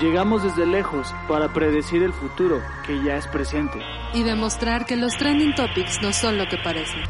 [0.00, 3.78] Llegamos desde lejos para predecir el futuro, que ya es presente.
[4.12, 7.02] Y demostrar que los trending topics no son lo que parecen.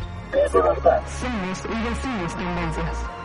[0.51, 3.24] Somos y decimos tendencias.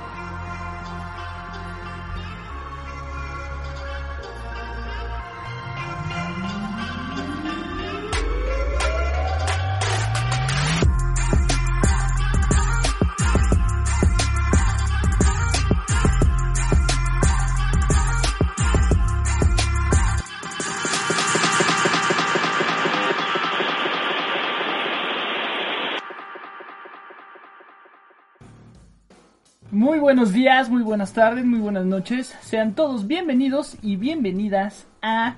[30.10, 32.36] Buenos días, muy buenas tardes, muy buenas noches.
[32.42, 35.36] Sean todos bienvenidos y bienvenidas a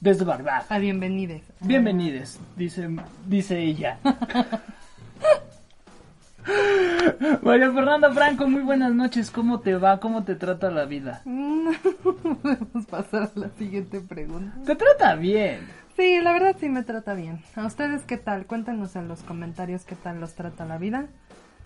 [0.00, 0.62] Desde Bagdad.
[0.68, 1.42] A bienvenides.
[1.58, 2.88] Bienvenides, dice,
[3.26, 3.98] dice ella.
[7.42, 9.32] María Fernanda Franco, muy buenas noches.
[9.32, 9.98] ¿Cómo te va?
[9.98, 11.22] ¿Cómo te trata la vida?
[11.24, 14.54] Podemos pasar a la siguiente pregunta.
[14.64, 15.66] Te trata bien.
[15.96, 17.42] Sí, la verdad sí me trata bien.
[17.56, 18.46] ¿A ustedes qué tal?
[18.46, 21.08] Cuéntanos en los comentarios qué tal los trata la vida.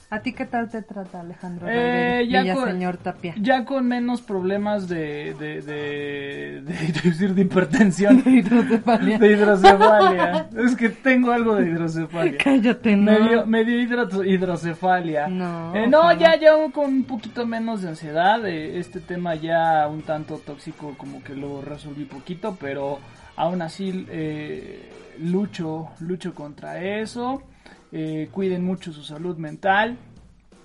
[0.09, 1.67] ¿A ti qué tal te trata Alejandro?
[1.69, 3.35] Eh, ya con- señor Tapia.
[3.41, 8.23] Ya con menos problemas de, de, de, de, de hipertensión.
[8.25, 9.19] De hidrocefalia.
[9.19, 10.49] De hidrocefalia.
[10.65, 12.39] es que tengo algo de hidrocefalia.
[12.39, 13.11] Cállate, no.
[13.12, 15.27] Me dio, me dio hidro- hidrocefalia.
[15.27, 18.47] No, Eh, no, ya, ya con un poquito menos de ansiedad.
[18.47, 23.01] eh, este tema ya un tanto tóxico, como que lo resolví poquito, pero
[23.34, 27.43] aún así eh, lucho, lucho contra eso.
[27.92, 29.97] Eh, cuiden mucho su salud mental.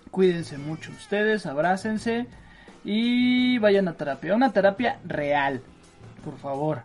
[0.09, 2.27] Cuídense mucho ustedes, abrácense
[2.83, 4.35] y vayan a terapia.
[4.35, 5.61] Una terapia real,
[6.25, 6.83] por favor.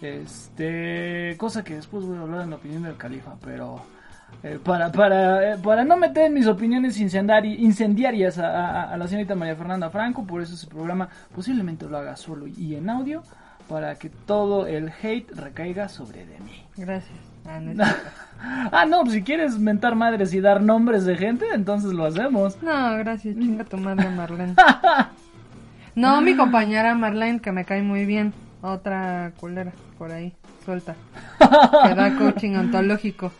[0.00, 3.82] Este, cosa que después voy a hablar en la opinión del califa, pero
[4.44, 9.56] eh, para, para, eh, para no meter mis opiniones incendiari- incendiarias a la señorita María
[9.56, 13.24] Fernanda Franco, por eso ese programa posiblemente lo haga solo y en audio,
[13.68, 16.64] para que todo el hate recaiga sobre de mí.
[16.76, 17.18] Gracias.
[17.46, 17.84] Ah, no,
[18.72, 22.62] ah, no, si quieres mentar madres y dar nombres de gente, entonces lo hacemos.
[22.62, 24.54] No, gracias, chinga tu madre Marlene.
[25.94, 28.32] No, mi compañera Marlene, que me cae muy bien.
[28.62, 30.32] Otra culera, por ahí,
[30.64, 30.94] suelta.
[31.38, 33.32] Que da coaching ontológico.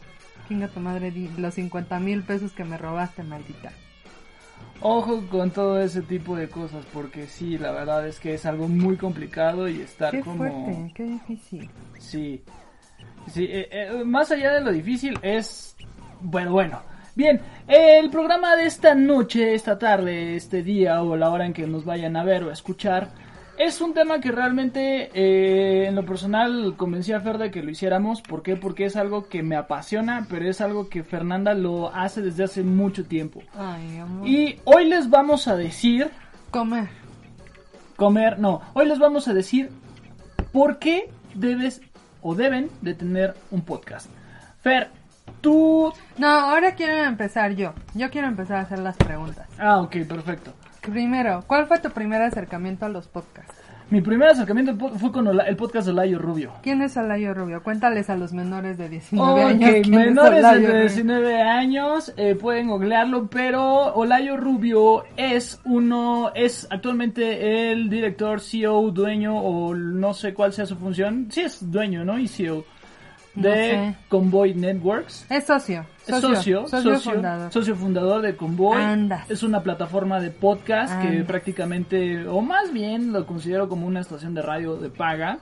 [0.48, 3.70] Chinga tu madre, los 50 mil pesos que me robaste, maldita.
[4.80, 8.68] Ojo con todo ese tipo de cosas, porque sí, la verdad es que es algo
[8.68, 10.36] muy complicado y estar Qué como...
[10.36, 11.70] fuerte, qué difícil.
[11.98, 12.42] Sí,
[13.32, 15.76] sí eh, eh, más allá de lo difícil es...
[16.20, 16.80] Bueno, bueno.
[17.16, 21.66] Bien, el programa de esta noche, esta tarde, este día o la hora en que
[21.66, 23.08] nos vayan a ver o a escuchar,
[23.58, 27.70] es un tema que realmente eh, en lo personal convencí a Fer de que lo
[27.70, 28.22] hiciéramos.
[28.22, 28.56] ¿Por qué?
[28.56, 32.62] Porque es algo que me apasiona, pero es algo que Fernanda lo hace desde hace
[32.62, 33.42] mucho tiempo.
[33.56, 34.26] Ay, amor.
[34.26, 36.10] Y hoy les vamos a decir,
[36.50, 36.88] Comer.
[37.96, 39.70] comer, no, hoy les vamos a decir
[40.52, 41.82] por qué debes
[42.22, 44.08] o deben de tener un podcast.
[44.62, 44.88] Fer,
[45.40, 45.92] tú...
[46.16, 47.74] No, ahora quiero empezar yo.
[47.94, 49.48] Yo quiero empezar a hacer las preguntas.
[49.58, 50.52] Ah, ok, perfecto.
[50.90, 53.54] Primero, ¿cuál fue tu primer acercamiento a los podcasts?
[53.90, 56.52] Mi primer acercamiento fue con Ola- el podcast de Olayo Rubio.
[56.62, 57.62] ¿Quién es Olayo Rubio?
[57.62, 59.88] Cuéntales a los menores de 19 Ok, años.
[59.88, 60.80] menores de Rubio.
[60.80, 68.90] 19 años eh, pueden googlearlo, pero Olayo Rubio es uno, es actualmente el director, CEO,
[68.90, 71.28] dueño o no sé cuál sea su función.
[71.30, 72.18] Sí es dueño, ¿no?
[72.18, 72.64] Y CEO
[73.42, 73.94] de No sé.
[74.08, 75.26] Convoy Networks.
[75.30, 75.84] Es socio.
[76.06, 77.52] Es socio, socio, socio, fundador.
[77.52, 78.80] socio fundador de Convoy.
[78.80, 79.30] Andas.
[79.30, 84.34] Es una plataforma de podcast que prácticamente, o más bien lo considero como una estación
[84.34, 85.38] de radio de paga.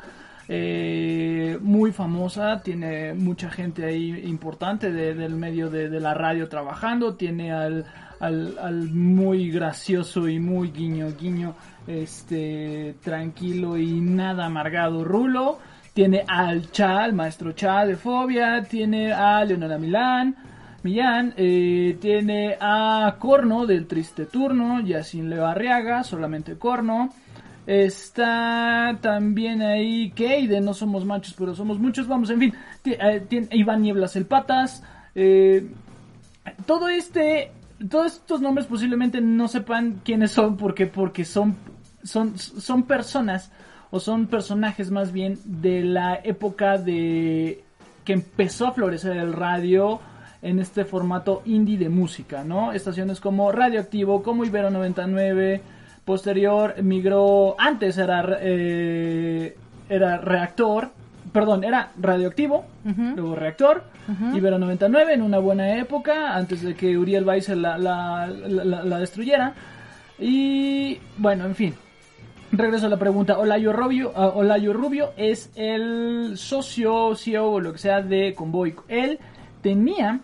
[0.48, 6.48] eh, muy famosa, tiene mucha gente ahí importante de- del medio de, de la radio
[6.48, 7.84] trabajando, tiene al,
[8.20, 11.54] al, al muy gracioso y muy guiño guiño,
[11.88, 15.58] este tranquilo y nada amargado Rulo,
[15.96, 20.36] tiene al Cha, maestro Cha de Fobia, tiene a Leonora Milán,
[20.82, 27.08] Millán, eh, tiene a Corno del Triste Turno, Yacine Levarriaga, solamente Corno.
[27.66, 32.06] Está también ahí Kay de No Somos Machos, pero somos muchos.
[32.06, 32.54] Vamos, en fin,
[32.84, 34.84] eh, Iván Nieblas el Patas.
[35.14, 35.66] eh,
[36.66, 37.52] todo este,
[37.88, 41.56] todos estos nombres posiblemente no sepan quiénes son, porque porque son
[42.04, 43.50] son son personas
[43.90, 47.62] o son personajes más bien de la época de
[48.04, 50.00] que empezó a florecer el radio
[50.42, 52.72] en este formato indie de música, ¿no?
[52.72, 55.60] Estaciones como Radioactivo, como Ibero 99,
[56.04, 59.56] posterior migró, antes era, eh,
[59.88, 60.90] era Reactor,
[61.32, 62.64] perdón, era Radioactivo,
[63.16, 63.82] luego Reactor.
[64.36, 69.52] Ibero 99 en una buena época, antes de que Uriel Weiser la, la- la destruyera.
[70.18, 71.74] Y bueno, en fin.
[72.52, 73.38] Regreso a la pregunta.
[73.38, 74.32] Olayo Rubio, ah,
[74.72, 78.74] Rubio es el socio, CEO o lo que sea de Convoy.
[78.88, 79.18] Él
[79.62, 80.20] tenía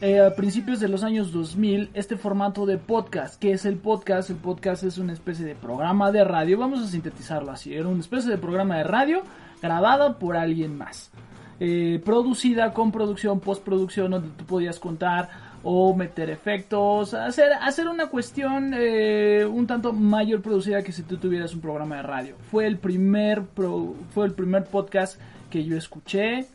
[0.00, 3.40] eh, a principios de los años 2000 este formato de podcast.
[3.40, 4.30] ¿Qué es el podcast?
[4.30, 6.58] El podcast es una especie de programa de radio.
[6.58, 7.74] Vamos a sintetizarlo así.
[7.74, 9.22] Era una especie de programa de radio
[9.60, 11.10] grabada por alguien más.
[11.60, 15.28] Eh, producida con producción, postproducción, donde tú podías contar
[15.68, 21.16] o meter efectos, hacer, hacer una cuestión eh, un tanto mayor producida que si tú
[21.16, 22.36] tuvieras un programa de radio.
[22.52, 25.20] Fue el primer, pro- fue el primer podcast
[25.50, 26.46] que yo escuché.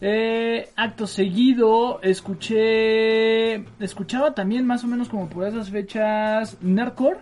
[0.00, 7.18] Eh, acto seguido, escuché, escuchaba también más o menos como por esas fechas Nerdcore.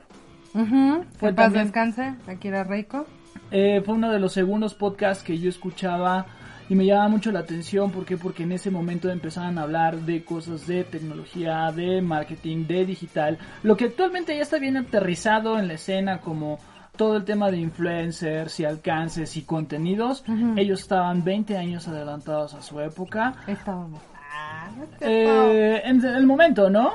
[0.55, 1.05] Ujú.
[1.19, 3.07] Fue Que paz también- descanse, Akira Reiko.
[3.51, 6.27] Eh, fue uno de los segundos podcasts que yo escuchaba
[6.69, 7.91] y me llamaba mucho la atención.
[7.91, 8.17] ¿Por qué?
[8.17, 13.39] Porque en ese momento empezaban a hablar de cosas de tecnología, de marketing, de digital.
[13.63, 16.59] Lo que actualmente ya está bien aterrizado en la escena como
[16.97, 20.25] todo el tema de influencers y alcances y contenidos.
[20.57, 23.35] Ellos estaban 20 años adelantados a su época.
[23.47, 24.01] Estábamos.
[24.17, 24.69] Ah,
[25.01, 26.95] Eh, en el momento, ¿no?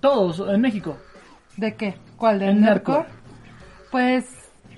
[0.00, 0.96] Todos en México.
[1.56, 1.94] ¿De qué?
[2.16, 2.38] ¿Cuál?
[2.40, 3.06] ¿De Nerdcore?
[3.90, 4.24] Pues,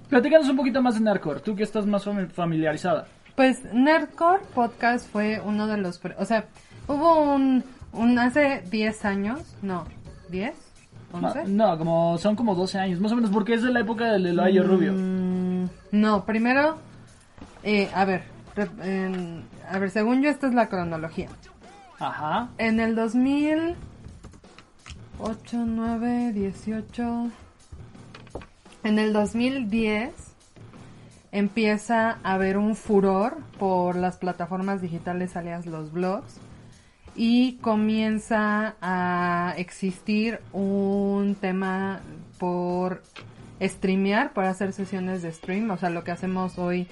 [0.08, 3.06] Platícanos un poquito más de Nerdcore, tú que estás más fami- familiarizada.
[3.38, 6.00] Pues Nerdcore Podcast fue uno de los...
[6.18, 6.46] O sea,
[6.88, 7.62] hubo un,
[7.92, 8.18] un...
[8.18, 9.84] Hace 10 años, no,
[10.28, 10.52] ¿10?
[11.12, 11.46] Ma- ¿11?
[11.46, 14.36] No, como son como 12 años, más o menos, porque es de la época del
[14.64, 14.92] Rubio.
[14.92, 16.78] Mm, no, primero,
[17.62, 18.24] eh, a ver,
[18.56, 21.28] re- en- a ver, según yo esta es la cronología.
[22.00, 22.48] Ajá.
[22.58, 23.76] En el 2008,
[25.64, 27.28] 9, 18,
[28.82, 30.27] en el 2010
[31.32, 36.40] empieza a haber un furor por las plataformas digitales alias los blogs
[37.14, 42.00] y comienza a existir un tema
[42.38, 43.02] por
[43.60, 46.86] streamear, por hacer sesiones de stream, o sea, lo que hacemos hoy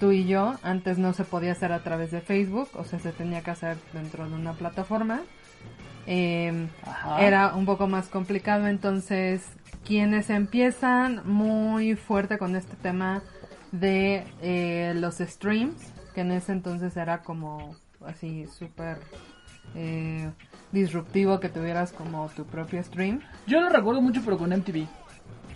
[0.00, 3.12] tú y yo, antes no se podía hacer a través de Facebook, o sea, se
[3.12, 5.20] tenía que hacer dentro de una plataforma.
[6.08, 7.20] Eh, Ajá.
[7.20, 9.42] era un poco más complicado, entonces
[9.84, 13.22] quienes empiezan muy fuerte con este tema
[13.72, 18.98] de eh, los streams, que en ese entonces era como así súper
[19.74, 20.30] eh,
[20.72, 23.20] disruptivo que tuvieras como tu propio stream.
[23.46, 24.86] Yo lo recuerdo mucho, pero con MTV.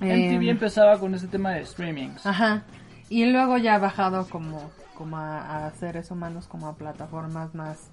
[0.00, 2.24] Eh, MTV empezaba con ese tema de streamings.
[2.26, 2.64] Ajá.
[3.08, 7.90] Y luego ya ha bajado como, como a, a seres humanos, como a plataformas más,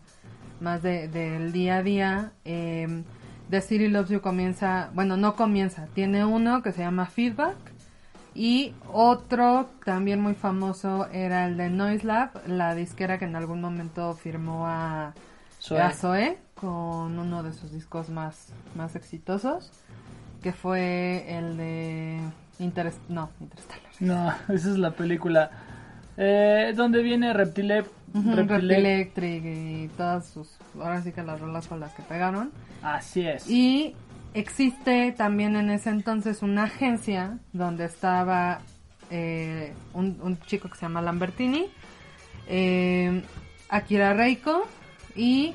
[0.60, 2.31] más de, del día a día.
[2.46, 3.04] Eh,
[3.50, 7.56] The City Loves You comienza, bueno, no comienza, tiene uno que se llama Feedback.
[8.39, 13.62] Y otro también muy famoso era el de Noise Lab, la disquera que en algún
[13.62, 15.13] momento firmó a
[15.60, 15.81] Zoe.
[15.81, 19.72] a Zoe con uno de sus discos más, más exitosos,
[20.44, 22.19] que fue el de
[22.60, 23.92] Interest, no, Interstellar.
[24.00, 25.50] No, esa es la película.
[26.16, 27.86] Eh, donde viene Reptile.
[28.13, 32.04] Ujú, Reptile- Red Electric y todas sus, ahora sí que las rolas con las que
[32.04, 32.51] pegaron.
[32.83, 33.50] Así es.
[33.50, 33.95] Y
[34.39, 38.60] existe también en ese entonces una agencia donde estaba
[39.10, 41.68] eh, un, un chico que se llama Lambertini,
[42.48, 43.24] eh,
[43.69, 44.68] Akira Reiko
[45.16, 45.54] y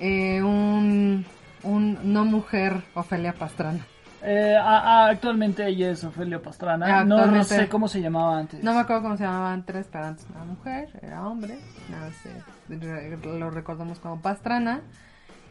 [0.00, 1.24] eh, un,
[1.62, 3.84] un no mujer Ofelia Pastrana.
[4.20, 6.86] Eh, a- a- actualmente ella es Ofelia Pastrana.
[7.04, 8.62] No, no sé cómo se llamaba antes.
[8.64, 11.58] No me acuerdo cómo se llamaba antes, pero antes no era mujer, era hombre.
[11.88, 14.82] Nada, se- re- lo recordamos como Pastrana.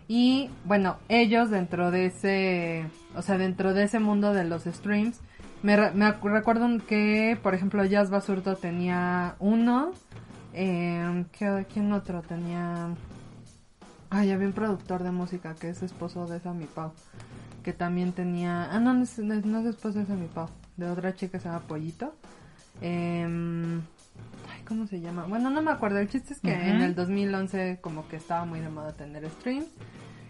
[0.07, 2.85] Y bueno, ellos dentro de ese,
[3.15, 5.19] o sea, dentro de ese mundo de los streams,
[5.63, 9.91] me, me recuerdo que, por ejemplo, Jazz Basurto tenía uno.
[10.53, 12.89] Eh, ¿qué- ¿Quién otro tenía?
[14.09, 16.93] Ay, había un productor de música que es esposo de Sammy Pau.
[17.63, 18.69] Que también tenía.
[18.71, 20.47] Ah, no, no es, no es- esposo de Sammy Pau.
[20.77, 22.15] De otra chica que se llama Pollito.
[22.81, 23.81] Ay,
[24.67, 25.25] ¿cómo se llama?
[25.25, 25.99] Bueno, no me acuerdo.
[25.99, 29.67] El chiste es que en el 2011 como que estaba muy de moda tener streams.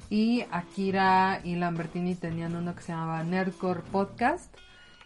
[0.10, 4.54] Y Akira y Lambertini tenían uno que se llamaba Nerdcore Podcast.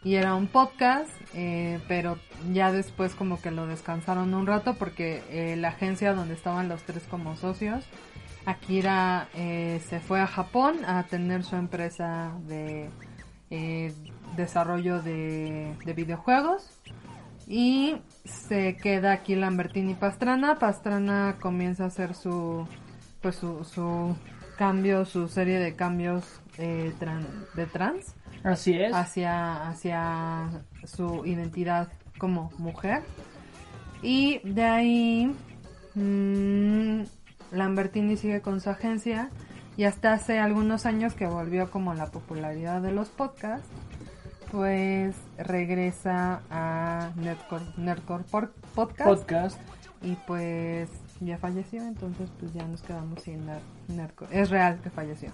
[0.03, 2.17] Y era un podcast, eh, pero
[2.51, 6.81] ya después como que lo descansaron un rato porque eh, la agencia donde estaban los
[6.81, 7.85] tres como socios,
[8.45, 12.89] Akira eh, se fue a Japón a tener su empresa de
[13.51, 13.93] eh,
[14.35, 16.81] desarrollo de, de videojuegos
[17.47, 20.59] y se queda aquí Lambertini Pastrana.
[20.59, 22.67] Pastrana comienza a hacer su
[23.21, 24.15] pues su, su
[24.57, 26.23] cambio, su serie de cambios
[26.57, 28.93] eh, tran- de trans Así es.
[28.93, 30.49] hacia, hacia
[30.85, 33.03] su identidad como mujer.
[34.01, 35.35] Y de ahí,
[35.93, 37.01] mm,
[37.51, 39.29] Lambertini sigue con su agencia
[39.77, 43.67] y hasta hace algunos años que volvió como la popularidad de los podcasts,
[44.51, 49.61] pues regresa a Nerdcore, Nerdcore por- Podcast Podcast.
[50.03, 50.89] y pues
[51.21, 54.39] ya falleció, entonces pues ya nos quedamos sin Ner- Nerdcore.
[54.41, 55.29] Es real que falleció.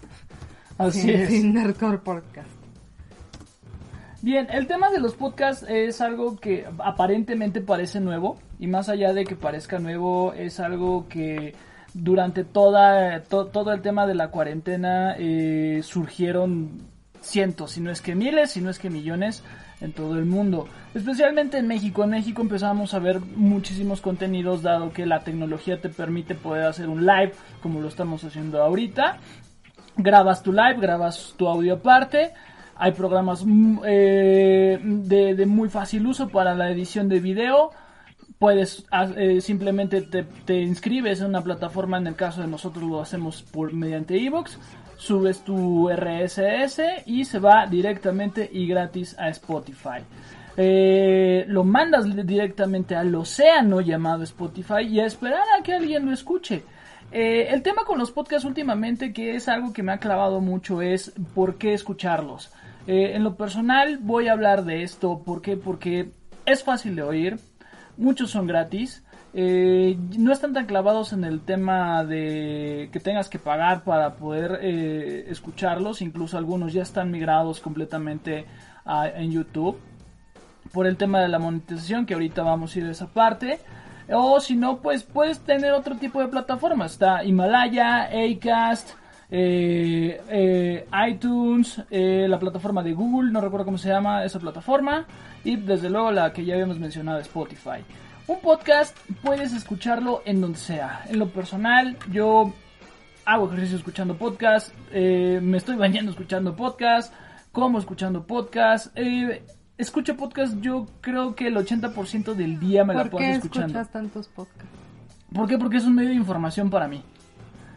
[0.77, 1.29] Así sin, es.
[1.29, 2.49] sin Nerdcore Podcast.
[4.21, 9.13] Bien, el tema de los podcasts es algo que aparentemente parece nuevo y más allá
[9.13, 11.53] de que parezca nuevo es algo que
[11.93, 16.81] durante toda to- todo el tema de la cuarentena eh, surgieron
[17.27, 19.43] cientos, si no es que miles, si no es que millones
[19.81, 22.03] en todo el mundo, especialmente en México.
[22.03, 26.89] En México empezamos a ver muchísimos contenidos dado que la tecnología te permite poder hacer
[26.89, 29.19] un live como lo estamos haciendo ahorita
[29.97, 32.33] grabas tu live, grabas tu audio aparte.
[32.75, 37.71] Hay programas mm, eh, de, muy fácil uso para la edición de video.
[38.39, 43.01] Puedes eh, simplemente te, te inscribes en una plataforma, en el caso de nosotros lo
[43.01, 44.59] hacemos por mediante Evox,
[44.97, 50.03] subes tu RSS y se va directamente y gratis a Spotify.
[50.59, 56.11] Eh, lo mandas directamente al océano llamado Spotify y a esperar a que alguien lo
[56.11, 56.63] escuche.
[57.11, 60.81] Eh, el tema con los podcasts últimamente, que es algo que me ha clavado mucho,
[60.81, 62.51] es por qué escucharlos.
[62.87, 65.57] Eh, en lo personal voy a hablar de esto, ¿por qué?
[65.57, 66.09] Porque
[66.45, 67.39] es fácil de oír,
[67.95, 73.39] muchos son gratis, eh, no están tan clavados en el tema de que tengas que
[73.39, 78.45] pagar para poder eh, escucharlos, incluso algunos ya están migrados completamente
[78.85, 79.77] a- en YouTube
[80.73, 83.59] por el tema de la monetización, que ahorita vamos a ir a esa parte.
[84.09, 86.93] O si no, pues puedes tener otro tipo de plataformas.
[86.93, 88.91] Está Himalaya, Acast,
[89.29, 95.05] eh, iTunes, la plataforma de Google, no recuerdo cómo se llama esa plataforma.
[95.43, 97.83] Y desde luego la que ya habíamos mencionado, Spotify.
[98.27, 101.03] Un podcast puedes escucharlo en donde sea.
[101.07, 102.53] En lo personal, yo
[103.23, 107.13] hago ejercicio escuchando podcast, eh, me estoy bañando escuchando podcast,
[107.53, 109.43] como escuchando podcast, eh,
[109.77, 113.67] escucho podcast yo creo que el 80% del día me la ¿Por paso qué escuchando.
[113.67, 114.75] escuchas tantos podcasts?
[115.33, 115.57] ¿Por qué?
[115.57, 117.03] Porque es un medio de información para mí.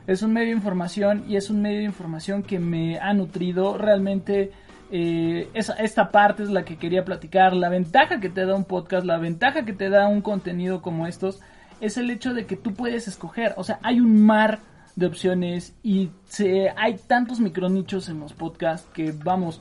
[0.08, 3.78] Es un medio de información y es un medio de información que me ha nutrido
[3.78, 4.50] realmente.
[4.90, 7.54] Eh, esa- esta parte es la que quería platicar.
[7.54, 11.06] La ventaja que te da un podcast, la ventaja que te da un contenido como
[11.06, 11.40] estos,
[11.80, 13.54] es el hecho de que tú puedes escoger.
[13.56, 14.58] O sea, hay un mar
[14.96, 19.60] de opciones y se, hay tantos micronichos en los podcasts que vamos,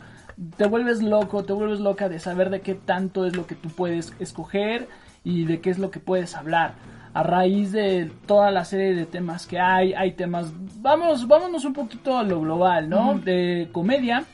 [0.58, 3.70] te vuelves loco, te vuelves loca de saber de qué tanto es lo que tú
[3.70, 4.88] puedes escoger
[5.24, 6.74] y de qué es lo que puedes hablar.
[7.14, 11.74] A raíz de toda la serie de temas que hay, hay temas, vamos, vámonos un
[11.74, 13.18] poquito a lo global, ¿no?
[13.20, 14.26] De comedia,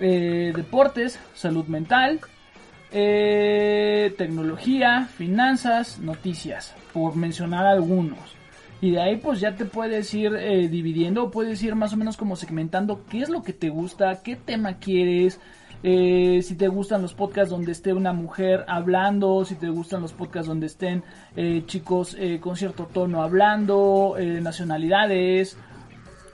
[0.00, 2.20] eh, deportes, salud mental,
[2.92, 8.36] eh, tecnología, finanzas, noticias, por mencionar algunos.
[8.80, 12.16] Y de ahí pues ya te puedes ir eh, dividiendo, puedes ir más o menos
[12.16, 15.40] como segmentando qué es lo que te gusta, qué tema quieres,
[15.80, 20.48] si te gustan los podcasts donde esté una mujer hablando, si te gustan los podcasts
[20.48, 21.04] donde estén
[21.66, 25.56] chicos con cierto tono hablando, nacionalidades.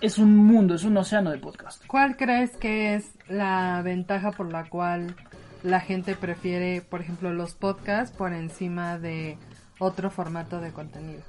[0.04, 1.82] Es un mundo, es un océano de podcast.
[1.86, 5.16] ¿Cuál crees que es la ventaja por la cual
[5.62, 9.38] la gente prefiere, por ejemplo, los podcasts por encima de
[9.78, 11.22] otro formato de contenido?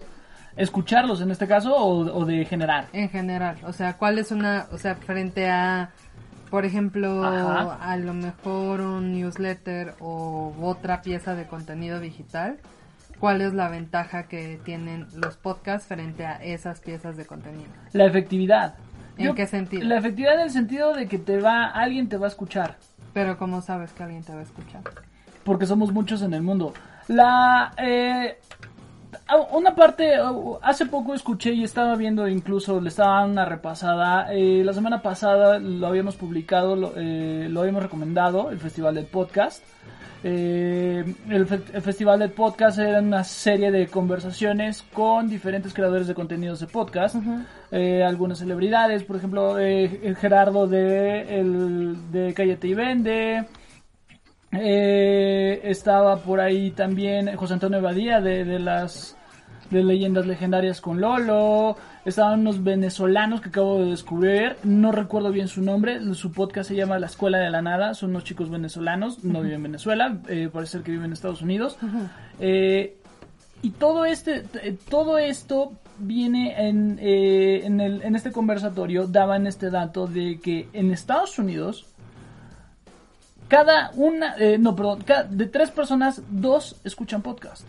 [0.57, 2.89] Escucharlos en este caso o, o de generar.
[2.91, 5.91] En general, o sea, ¿cuál es una, o sea, frente a,
[6.49, 7.75] por ejemplo, Ajá.
[7.75, 12.57] a lo mejor un newsletter o otra pieza de contenido digital?
[13.19, 17.69] ¿Cuál es la ventaja que tienen los podcasts frente a esas piezas de contenido?
[17.93, 18.75] La efectividad.
[19.17, 19.83] ¿En qué sentido?
[19.85, 22.77] La efectividad en el sentido de que te va, alguien te va a escuchar.
[23.13, 24.81] Pero ¿cómo sabes que alguien te va a escuchar?
[25.43, 26.73] Porque somos muchos en el mundo.
[27.07, 28.37] La, eh,
[29.51, 34.33] una parte, uh, hace poco escuché y estaba viendo incluso, le estaba dando una repasada.
[34.33, 39.05] eh, la semana pasada lo habíamos publicado, lo, eh, lo habíamos recomendado, el Festival del
[39.05, 39.63] Podcast.
[40.23, 46.07] Eh, el, fe- el Festival del Podcast era una serie de conversaciones con diferentes creadores
[46.07, 47.15] de contenidos de podcast.
[47.71, 53.45] Eh, algunas celebridades, por ejemplo, eh, Gerardo de, el, de Cállate y Vende.
[54.51, 59.17] Eh, estaba por ahí también José Antonio Badía de, de las
[59.71, 61.75] de leyendas legendarias con Lolo.
[62.05, 64.55] Estaban unos venezolanos que acabo de descubrir.
[64.63, 65.99] No recuerdo bien su nombre.
[66.13, 67.93] Su podcast se llama La Escuela de la Nada.
[67.93, 69.23] Son unos chicos venezolanos.
[69.23, 70.17] No viven en Venezuela.
[70.27, 71.77] Eh, parece ser que viven en Estados Unidos.
[72.39, 72.97] Eh,
[73.61, 79.47] y todo este t- todo esto viene en, eh, en, el, en este conversatorio daban
[79.47, 81.87] este dato de que en Estados Unidos
[83.47, 87.63] cada una eh, no perdón cada- de tres personas dos escuchan podcast.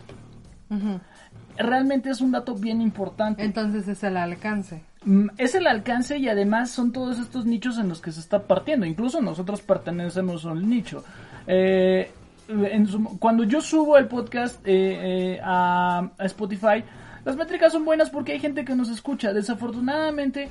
[1.57, 3.43] Realmente es un dato bien importante.
[3.43, 4.81] Entonces es el alcance.
[5.05, 8.43] Mm, es el alcance y además son todos estos nichos en los que se está
[8.43, 8.85] partiendo.
[8.85, 11.03] Incluso nosotros pertenecemos a un nicho.
[11.47, 12.11] Eh,
[12.49, 16.83] en su- cuando yo subo el podcast eh, eh, a, a Spotify,
[17.25, 19.33] las métricas son buenas porque hay gente que nos escucha.
[19.33, 20.47] Desafortunadamente,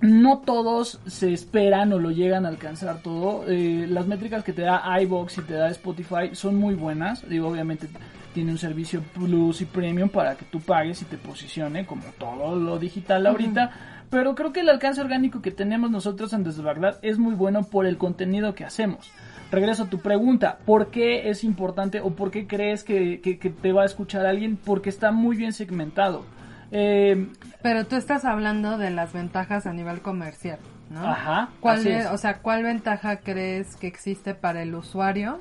[0.00, 3.44] no todos se esperan o lo llegan a alcanzar todo.
[3.48, 7.26] Eh, las métricas que te da iBox y te da Spotify son muy buenas.
[7.28, 7.88] Digo, obviamente
[8.34, 12.56] tiene un servicio plus y premium para que tú pagues y te posicione como todo
[12.56, 13.70] lo digital ahorita.
[14.10, 17.62] Pero creo que el alcance orgánico que tenemos nosotros en Desde Bagdad es muy bueno
[17.64, 19.10] por el contenido que hacemos.
[19.50, 23.50] Regreso a tu pregunta, ¿por qué es importante o por qué crees que, que- que
[23.50, 24.56] te va a escuchar alguien?
[24.56, 26.24] Porque está muy bien segmentado.
[26.72, 27.28] Eh,
[27.62, 30.58] Pero tú estás hablando de las ventajas a nivel comercial,
[30.90, 31.06] ¿no?
[31.08, 32.10] Ajá, ¿Cuál así es- es.
[32.12, 35.40] O sea, ¿cuál ventaja crees que existe para el usuario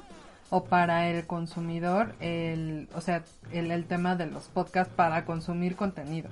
[0.49, 2.13] o para el consumidor?
[2.19, 6.29] El, o sea, el, el tema de los podcasts para consumir contenido.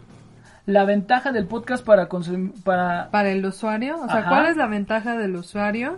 [0.65, 4.29] la ventaja del podcast para consumir, para Para el usuario, o sea, Ajá.
[4.29, 5.97] ¿cuál es la ventaja del usuario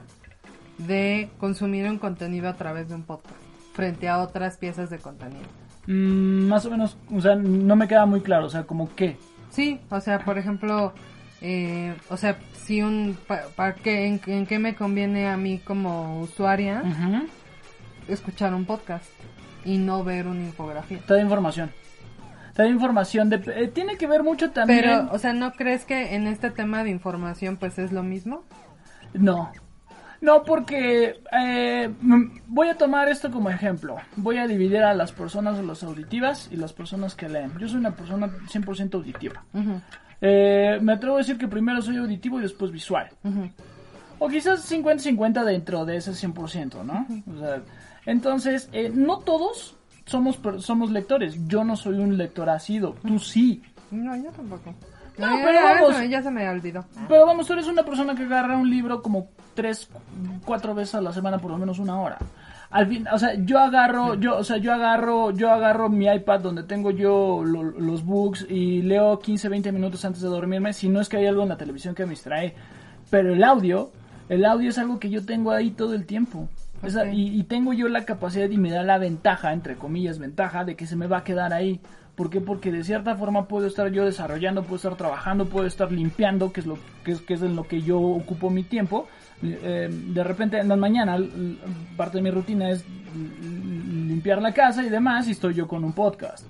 [0.77, 3.35] de consumir un contenido a través de un podcast
[3.73, 5.45] frente a otras piezas de contenido?
[5.87, 9.17] Mm, más o menos, o sea, no me queda muy claro, o sea, como qué.
[9.49, 10.93] Sí, o sea, por ejemplo,
[11.41, 15.59] eh, o sea, si un, pa- pa- qué- en, en qué me conviene a mí
[15.59, 16.81] como usuaria.
[18.07, 19.05] Escuchar un podcast
[19.65, 20.99] y no ver una infografía.
[21.07, 21.71] Te da información.
[22.53, 23.41] Te da información de...
[23.55, 24.81] eh, tiene que ver mucho también...
[24.81, 28.43] Pero, o sea, ¿no crees que en este tema de información pues es lo mismo?
[29.13, 29.51] No.
[30.21, 31.89] No, porque eh,
[32.47, 33.97] voy a tomar esto como ejemplo.
[34.15, 37.51] Voy a dividir a las personas las auditivas y las personas que leen.
[37.59, 39.43] Yo soy una persona 100% auditiva.
[40.21, 43.09] Eh, me atrevo a decir que primero soy auditivo y después visual.
[44.17, 47.05] O quizás 50-50 dentro de ese 100%, ¿no?
[47.29, 47.61] O sea,
[48.05, 51.37] entonces, eh, no todos somos, somos lectores.
[51.47, 52.95] Yo no soy un lector ácido.
[53.05, 53.61] Tú sí.
[53.91, 54.73] No, yo tampoco.
[55.17, 56.09] No, pero vamos.
[56.09, 56.83] ya se me olvidó.
[57.07, 59.87] Pero vamos, tú eres una persona que agarra un libro como tres,
[60.43, 62.17] cuatro veces a la semana, por lo menos una hora.
[62.71, 66.39] Al fin, o sea, yo agarro, yo, o sea, yo agarro, yo agarro mi iPad
[66.39, 70.89] donde tengo yo lo- los books y leo 15, 20 minutos antes de dormirme, si
[70.89, 72.55] no es que hay algo en la televisión que me distrae.
[73.11, 73.91] Pero el audio,
[74.27, 76.49] el audio es algo que yo tengo ahí todo el tiempo.
[77.11, 80.75] Y, y tengo yo la capacidad y me da la ventaja, entre comillas, ventaja de
[80.75, 81.79] que se me va a quedar ahí.
[82.15, 82.41] ¿Por qué?
[82.41, 86.59] Porque de cierta forma puedo estar yo desarrollando, puedo estar trabajando, puedo estar limpiando, que
[86.59, 89.07] es lo que es, que es en lo que yo ocupo mi tiempo.
[89.41, 91.17] Eh, de repente en la mañana
[91.97, 92.85] parte de mi rutina es
[93.41, 96.45] limpiar la casa y demás y estoy yo con un podcast.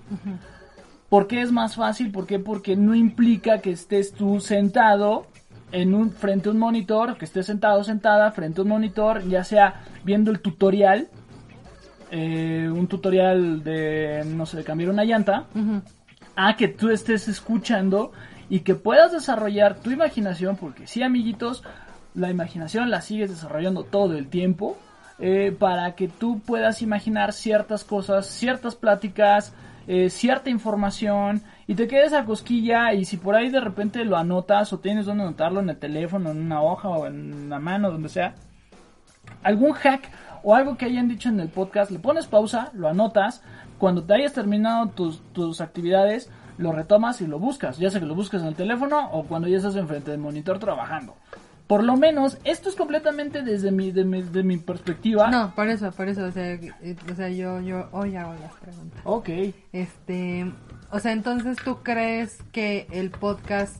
[1.07, 2.11] ¿Por qué es más fácil?
[2.11, 2.39] ¿Por qué?
[2.39, 5.27] Porque no implica que estés tú sentado
[5.73, 9.27] en un frente a un monitor, que estés sentado o sentada frente a un monitor,
[9.27, 11.09] ya sea viendo el tutorial,
[12.11, 15.81] eh, un tutorial de, no sé, de cambiar una llanta, Ujú.
[16.35, 18.11] a que tú estés escuchando
[18.49, 21.63] y que puedas desarrollar tu imaginación, porque sí, amiguitos,
[22.13, 24.77] la imaginación la sigues desarrollando todo el tiempo,
[25.17, 29.53] eh, para que tú puedas imaginar ciertas cosas, ciertas pláticas,
[29.87, 34.17] eh, cierta información y te quedes a cosquilla y si por ahí de repente lo
[34.17, 37.91] anotas o tienes donde anotarlo en el teléfono, en una hoja o en una mano,
[37.91, 38.35] donde sea,
[39.43, 40.09] algún hack
[40.43, 43.41] o algo que hayan dicho en el podcast, le pones pausa, lo anotas,
[43.77, 48.05] cuando te hayas terminado tus, tus actividades, lo retomas y lo buscas, ya sea que
[48.05, 51.15] lo busques en el teléfono o cuando ya estás enfrente del monitor trabajando.
[51.67, 55.29] Por lo menos, esto es completamente desde mi, de mi, de mi perspectiva.
[55.29, 58.53] No, por eso, por eso, o sea, eh, o sea, yo, yo hoy hago las
[58.55, 59.01] preguntas.
[59.05, 59.29] Ok.
[59.71, 60.51] Este,
[60.91, 63.77] o sea, entonces tú crees que el podcast,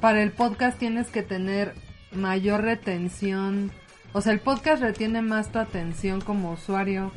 [0.00, 1.74] para el podcast tienes que tener
[2.12, 3.70] mayor retención,
[4.12, 7.12] o sea, el podcast retiene más tu atención como usuario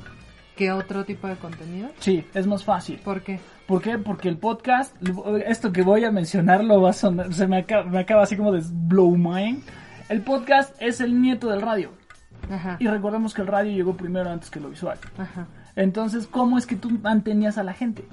[0.58, 1.89] que otro tipo de contenido.
[2.00, 3.00] Sí, es más fácil.
[3.00, 3.39] ¿Por qué?
[3.70, 4.00] ¿Por qué?
[4.00, 4.96] Porque el podcast,
[5.46, 8.36] esto que voy a mencionar lo va a sonar, se me acaba, me acaba así
[8.36, 9.62] como de blow mind.
[10.10, 11.92] El podcast es el nieto del radio.
[12.50, 14.98] Ajá, Y recordemos que el radio llegó primero antes que lo visual.
[15.20, 15.46] ajá.
[15.76, 18.04] Entonces, ¿cómo es que tú mantenías a la gente?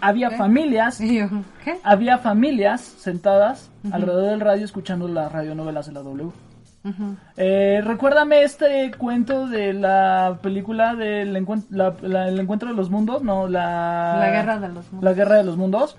[0.00, 0.98] Había familias,
[1.64, 1.78] ¿qué?
[1.84, 6.32] había familias sentadas alrededor del radio escuchando las radionovelas de la W.
[7.36, 12.90] Eh, recuérdame este cuento de la película del encuent- la- la- el encuentro de los
[12.90, 14.16] mundos, no, la...
[14.20, 15.02] La guerra de los mundos.
[15.04, 15.96] La guerra de los mundos.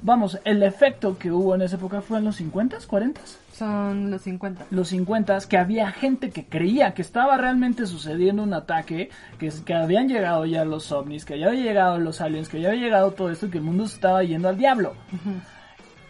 [0.00, 3.36] Vamos, el efecto que hubo en esa época fue en los 50s, 40s.
[3.52, 4.66] Son los 50.
[4.70, 9.74] los 50 que había gente que creía que estaba realmente sucediendo un ataque, que, que
[9.74, 13.10] habían llegado ya los ovnis, que ya habían llegado los aliens, que ya había llegado
[13.10, 14.90] todo esto y que el mundo se estaba yendo al diablo.
[15.12, 15.34] Ujú.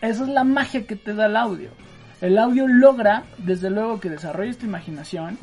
[0.03, 1.71] Esa es la magia que te da el audio.
[2.21, 5.39] El audio logra, desde luego, que desarrolles tu imaginación.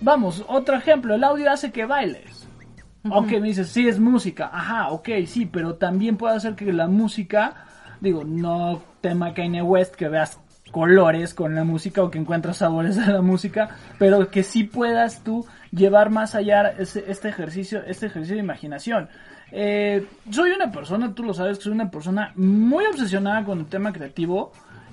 [0.00, 2.46] Vamos, otro ejemplo, el audio hace que bailes.
[3.08, 4.50] Ok, me dices, sí, es música.
[4.52, 7.54] Ajá, ok, sí, pero también puede hacer que la música,
[8.00, 10.38] digo, no tema Kanye West, que veas
[10.70, 15.24] colores con la música o que encuentras sabores a la música, pero que sí puedas
[15.24, 19.08] tú llevar más allá ese- este ejercicio, este ejercicio de imaginación.
[19.50, 23.66] Eh, soy una persona, tú lo sabes, que soy una persona muy obsesionada con el
[23.66, 24.52] tema creativo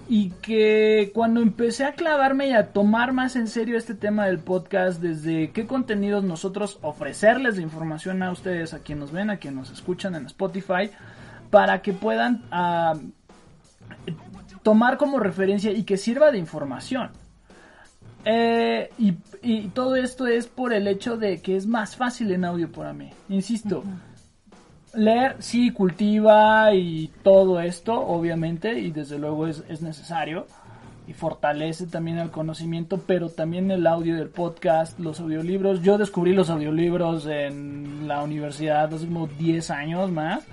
[0.09, 4.39] y que cuando empecé a clavarme y a tomar más en serio este tema del
[4.39, 9.37] podcast, desde qué contenidos nosotros ofrecerles de información a ustedes, a quienes nos ven, a
[9.37, 10.91] quienes nos escuchan en Spotify,
[11.49, 12.95] para que puedan ah,
[14.63, 17.11] tomar como referencia y que sirva de información.
[18.23, 22.71] Eh, y todo esto es por el hecho de que es más fácil en audio
[22.71, 23.11] para mí.
[23.29, 23.83] Insisto,
[24.97, 30.47] leer sí cultiva y todo esto, obviamente, y desde luego es, es necesario.
[31.07, 35.81] Y fortalece también el conocimiento, pero también el audio del podcast, los audiolibros.
[35.81, 40.43] Yo descubrí los audiolibros en la universidad hace como 10 años más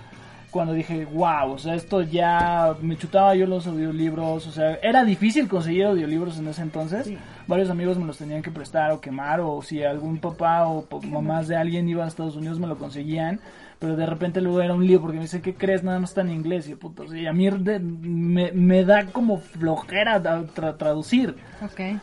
[0.54, 5.04] cuando dije, wow, o sea, esto ya me chutaba yo los audiolibros, o sea, era
[5.04, 7.10] difícil conseguir audiolibros en ese entonces.
[7.48, 11.48] Varios amigos me los tenían que prestar o quemar, o si algún papá o mamás
[11.48, 13.40] de alguien iba a Estados Unidos me lo conseguían,
[13.78, 15.82] pero de repente luego era un lío porque me dice, ¿qué crees?
[15.82, 19.38] Nada más está en inglés, y puto, sí, a mí de- me, me da como
[19.38, 21.34] flojera tra- traducir.
[21.62, 22.00] Ok.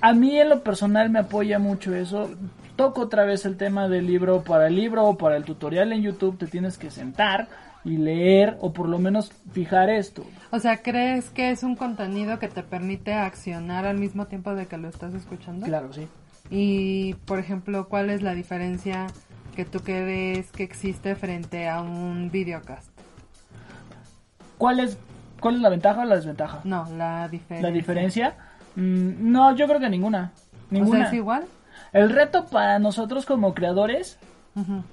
[0.00, 2.30] A mí en lo personal me apoya mucho eso.
[2.76, 6.02] Toco otra vez el tema del libro para el libro o para el tutorial en
[6.02, 6.36] YouTube.
[6.38, 7.48] Te tienes que sentar
[7.84, 10.24] y leer o por lo menos fijar esto.
[10.50, 14.66] O sea, ¿crees que es un contenido que te permite accionar al mismo tiempo de
[14.66, 15.64] que lo estás escuchando?
[15.66, 16.06] Claro, sí.
[16.50, 19.06] Y, por ejemplo, ¿cuál es la diferencia
[19.54, 22.88] que tú crees que existe frente a un videocast?
[24.58, 24.98] ¿Cuál es,
[25.40, 26.60] cuál es la ventaja o la desventaja?
[26.64, 27.68] No, la diferencia.
[27.68, 28.34] ¿La diferencia?
[28.76, 30.32] Mm, no, yo creo que ninguna.
[30.70, 30.98] O Ninguna.
[31.00, 31.44] sea, es igual.
[31.92, 34.18] El reto para nosotros como creadores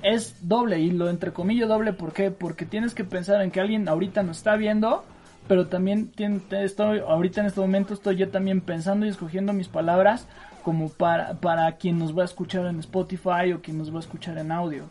[0.01, 2.31] es doble y lo entrecomillo doble ¿por qué?
[2.31, 5.05] porque tienes que pensar en que alguien ahorita nos está viendo
[5.47, 9.53] pero también tien- te- estoy ahorita en este momento estoy yo también pensando y escogiendo
[9.53, 10.25] mis palabras
[10.61, 14.01] como para para quien nos va a escuchar en Spotify o quien nos va a
[14.01, 14.85] escuchar en audio.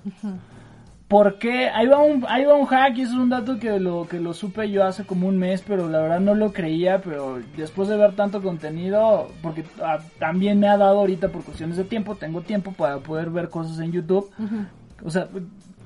[1.09, 4.06] Porque ahí va un ahí va un hack y eso es un dato que lo
[4.09, 7.40] que lo supe yo hace como un mes pero la verdad no lo creía pero
[7.56, 11.83] después de ver tanto contenido porque ah, también me ha dado ahorita por cuestiones de
[11.83, 14.30] tiempo tengo tiempo para poder ver cosas en YouTube.
[15.02, 15.26] O sea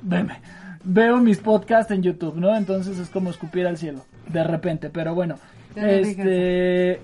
[0.03, 0.40] veme
[0.85, 5.14] veo mis podcasts en YouTube no entonces es como escupir al cielo de repente pero
[5.14, 5.37] bueno
[5.75, 7.01] este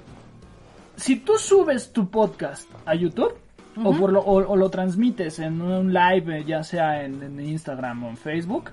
[1.01, 3.35] si tú subes tu podcast a YouTube
[3.83, 7.41] o, por lo, o, o lo transmites en un live, eh, ya sea en, en
[7.41, 8.71] Instagram o en Facebook,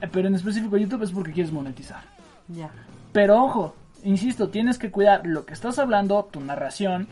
[0.00, 2.02] eh, pero en específico YouTube es porque quieres monetizar.
[2.48, 2.70] Ya.
[3.12, 7.08] Pero ojo, insisto, tienes que cuidar lo que estás hablando, tu narración,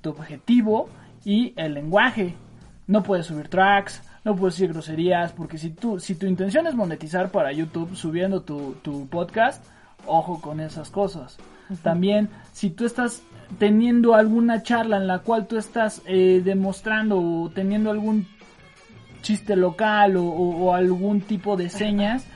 [0.00, 0.88] tu objetivo
[1.24, 2.34] y el lenguaje.
[2.86, 6.74] No puedes subir tracks, no puedes decir groserías, porque si tú, si tu intención es
[6.74, 9.64] monetizar para YouTube subiendo tu, tu podcast,
[10.06, 11.38] ojo con esas cosas.
[11.82, 13.22] También, si tú estás
[13.58, 18.26] teniendo alguna charla en la cual tú estás eh, demostrando o teniendo algún
[19.22, 22.26] chiste local o, o- o algún tipo de señas,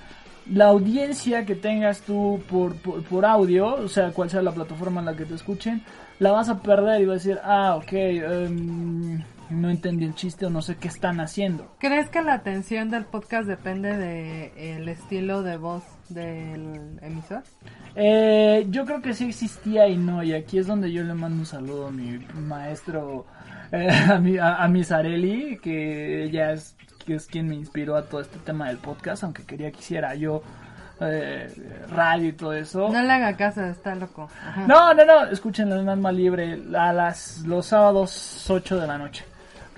[0.51, 5.01] la audiencia que tengas tú por, por, por audio, o sea, cual sea la plataforma
[5.01, 5.83] en la que te escuchen,
[6.18, 10.47] la vas a perder y va a decir, ah, ok, em, no entendí el chiste
[10.47, 11.71] o no sé qué están haciendo.
[11.79, 17.42] ¿Crees que la atención del podcast depende del el estilo de voz del emisor?
[17.94, 21.40] Eh, yo creo que sí existía y no, y aquí es donde yo le mando
[21.40, 23.27] un saludo a mi maestro,
[23.73, 27.97] eh, a, mi, a, a Miss Areli, que ella es, que es quien me inspiró
[27.97, 30.42] a todo este tema del podcast, aunque quería que hiciera yo
[31.01, 31.49] eh,
[31.90, 32.88] radio y todo eso.
[32.88, 34.29] No le haga caso, está loco.
[34.47, 34.66] Ajá.
[34.66, 39.25] No, no, no, escuchen el alma libre a las, los sábados 8 de la noche.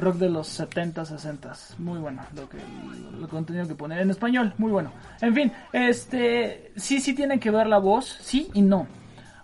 [0.00, 1.52] Rock de los 70, 60.
[1.78, 4.92] Muy bueno lo que el contenido que pone en español, muy bueno.
[5.20, 8.86] En fin, este sí sí tiene que ver la voz, sí y no.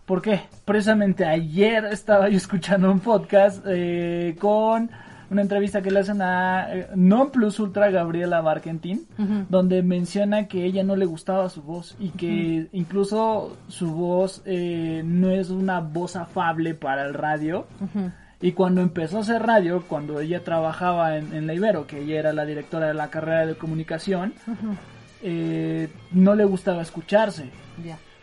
[0.06, 0.42] ¿Por qué?
[0.64, 4.88] Precisamente ayer estaba yo escuchando un podcast eh, con
[5.30, 9.06] una entrevista que le hacen a eh, Non Plus Ultra Gabriela Barkentin,
[9.48, 15.02] donde menciona que ella no le gustaba su voz y que incluso su voz eh,
[15.04, 17.66] no es una voz afable para el radio.
[17.80, 18.12] Ujú.
[18.40, 22.18] Y cuando empezó a hacer radio, cuando ella trabajaba en, en la Ibero, que ella
[22.18, 24.34] era la directora de la carrera de comunicación,
[25.22, 27.50] eh, no le gustaba escucharse.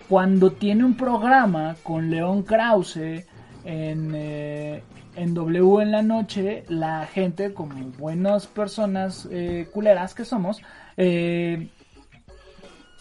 [0.08, 3.26] Cuando tiene un programa con León Krause
[3.66, 4.84] en, eh,
[5.16, 10.62] en W en la noche, la gente, como buenas personas eh, culeras que somos,
[10.98, 11.70] eh,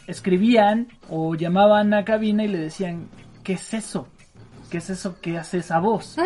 [0.07, 3.09] escribían o llamaban a cabina y le decían,
[3.43, 4.09] ¿qué es eso?
[4.73, 6.17] ¿Qué es eso que hace esa voz?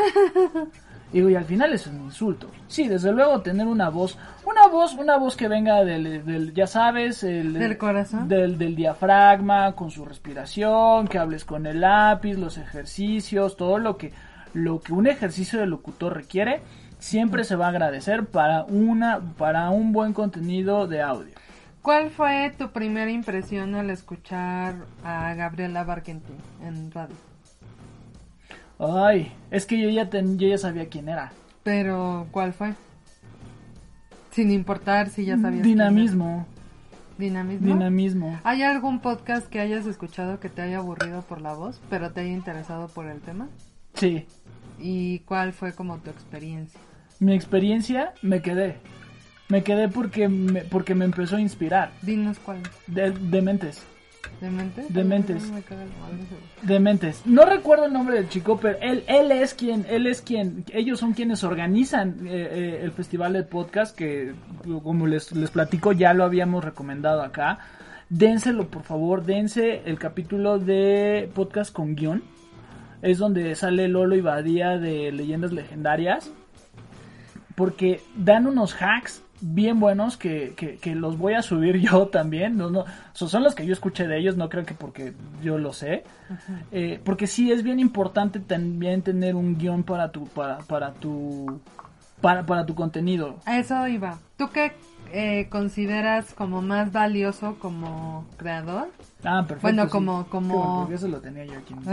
[1.13, 2.49] Digo, y al final es un insulto.
[2.69, 6.69] Sí, desde luego tener una voz, una voz, una voz que venga del, del ya
[6.69, 8.29] sabes, el, Del corazón.
[8.29, 13.97] del, del diafragma, con su respiración, que hables con el lápiz, los ejercicios, todo lo
[13.97, 14.13] que,
[14.55, 16.61] lo que un ejercicio de locutor requiere,
[17.01, 21.35] siempre se va a agradecer para una, para un buen contenido de audio.
[21.83, 27.26] ¿Cuál fue tu primera impresión al escuchar a Gabriela Barkentin en radio?
[28.79, 31.33] Ay, es que yo ya, ten- yo ya sabía quién era.
[31.63, 32.75] Pero, ¿cuál fue?
[34.31, 35.63] Sin importar si ya sabías.
[35.63, 36.57] quién Dinamismo, era.
[37.19, 37.67] Dinamismo.
[37.67, 38.41] dinamismo.
[38.45, 42.21] ¿Hay algún podcast que hayas escuchado que te haya aburrido por la voz, pero te
[42.21, 43.49] haya interesado por el tema?
[43.95, 44.27] Sí,
[44.79, 46.79] ¿Y cuál fue como tu experiencia?
[47.19, 48.77] mi experiencia me quedé.
[49.49, 51.93] Me quedé porque me, porque me empezó a inspirar.
[52.03, 52.59] Dinos cuál.
[52.87, 53.83] De, dementes,
[54.89, 55.51] ¿Dementes?
[56.63, 57.23] Dementes.
[57.27, 61.01] No recuerdo el nombre del chico, pero él, él es quien, él es quien, ellos
[61.01, 64.35] son quienes organizan eh, eh, el festival de podcast que,
[64.83, 67.59] como les, les platico, ya lo habíamos recomendado acá.
[68.09, 72.23] Dénselo, por favor, dense el capítulo de podcast con guion.
[73.03, 76.31] Es donde sale Lolo y Badía de Leyendas Legendarias.
[77.55, 82.57] Porque dan unos hacks bien buenos que, que, que los voy a subir yo también.
[82.57, 85.59] No, no, so- son los que yo escuché de ellos, no creo que porque yo
[85.59, 86.05] lo sé.
[86.73, 91.61] Eh, porque sí es bien importante también tener un guion para tu, para, para tu,
[92.21, 93.37] para, para tu contenido.
[93.45, 94.19] A eso iba.
[94.37, 94.73] ¿Tú qué
[95.13, 98.89] eh, consideras como más valioso como creador?
[99.25, 99.63] Ah, perfecto.
[99.63, 99.91] Bueno, sí.
[99.91, 101.75] como- como- bueno, eso lo tenía yo aquí.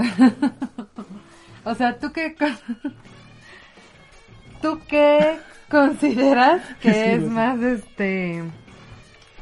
[1.65, 2.36] O sea, ¿tú qué,
[4.62, 5.38] ¿tú qué
[5.73, 8.43] consideras que Sí, es más, este,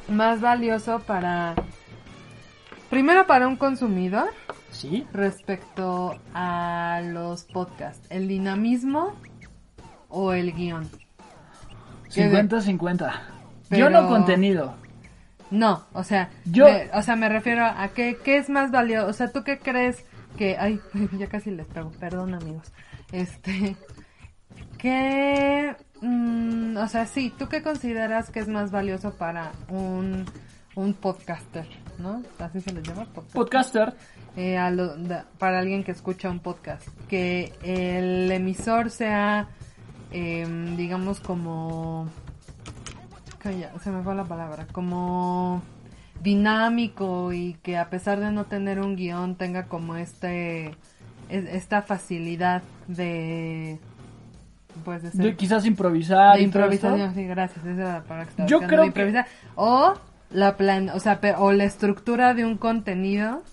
[0.10, 1.54] más valioso para,
[2.90, 4.30] primero para un consumidor
[4.72, 5.06] ¿Sí?
[5.14, 8.08] respecto a los podcasts?
[8.10, 9.14] ¿El dinamismo
[10.10, 10.90] o el guion?
[12.14, 13.12] ¿Qué de- 50-50.
[13.70, 14.76] Pero- Yo no contenido.
[15.50, 19.08] No, o sea, Yo- me, o sea, me refiero a qué, qué es más valioso,
[19.08, 20.04] o sea, ¿tú qué crees
[20.38, 20.80] que, ay,
[21.20, 22.72] ya casi les pego, perdón amigos,
[23.12, 23.76] este,
[24.78, 30.26] qué, mm, o sea, sí, ¿tú qué consideras que es más valioso para un,
[30.76, 31.68] un podcaster,
[32.00, 32.22] ¿no?
[32.40, 33.34] Así se les llama, podcaster.
[33.34, 33.94] Podcaster.
[34.38, 39.48] Eh, a lo- da- para alguien que escucha un podcast, que el emisor sea,
[40.12, 42.08] em, digamos, como...
[43.40, 45.62] Calla, se me fue la palabra, como
[46.22, 50.68] dinámico y que a pesar de no tener un guion tenga como este
[51.30, 53.80] es- esta facilidad de
[54.84, 56.36] pues de, ser- De quizás improvisar.
[56.38, 56.88] de y todo esto.
[56.88, 59.26] improvisación, sí, gracias, esa era la palabra que estaba Yo creo improvisar.
[59.56, 59.94] o
[60.32, 63.44] la plan, o sea, o la estructura de un contenido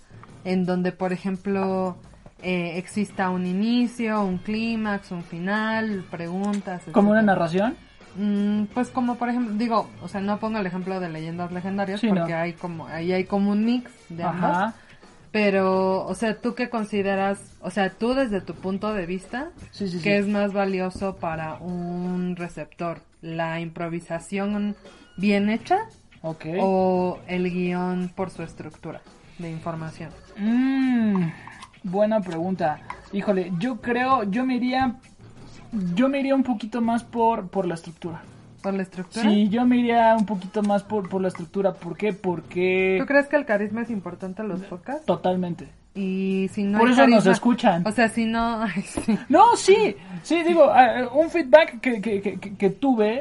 [0.45, 1.97] en donde, por ejemplo,
[2.43, 7.75] eh, exista un inicio, un clímax, un final, preguntas, Como una narración.
[8.17, 12.01] Mm, pues como por ejemplo, digo, o sea, no pongo el ejemplo de leyendas legendarias
[12.01, 12.39] Sí, porque no.
[12.39, 14.51] hay como ahí hay como un mix de ambas.
[14.57, 14.75] Ajá.
[15.41, 19.87] Pero, o sea, ¿tú qué consideras, o sea, tú desde tu punto de vista, Sí,
[19.87, 20.03] sí, sí.
[20.03, 23.03] qué es más valioso para un receptor?
[23.23, 24.75] ¿La improvisación
[25.17, 25.79] bien hecha
[26.23, 26.45] Ok.
[26.59, 29.01] o el guion por su estructura
[29.39, 30.11] de información?
[30.39, 31.27] Mm,
[31.85, 32.81] buena pregunta.
[33.13, 34.97] Híjole, yo creo, yo me iría,
[35.95, 38.23] yo me iría un poquito más por, por la estructura.
[38.69, 39.31] ¿Por la estructura?
[39.31, 41.73] Sí, yo me iría un poquito más por, por la estructura.
[41.75, 42.13] ¿Por qué?
[42.13, 45.05] Porque ¿Tú crees que el carisma es importante en los podcasts?
[45.07, 45.69] totalmente.
[45.95, 47.87] Y si no Por eso nos carisma- escuchan.
[47.87, 48.63] O sea, si no...
[48.63, 49.19] ay, sí.
[49.29, 53.19] No, sí, sí, digo, eh, un feedback que, que, que, que- tuve,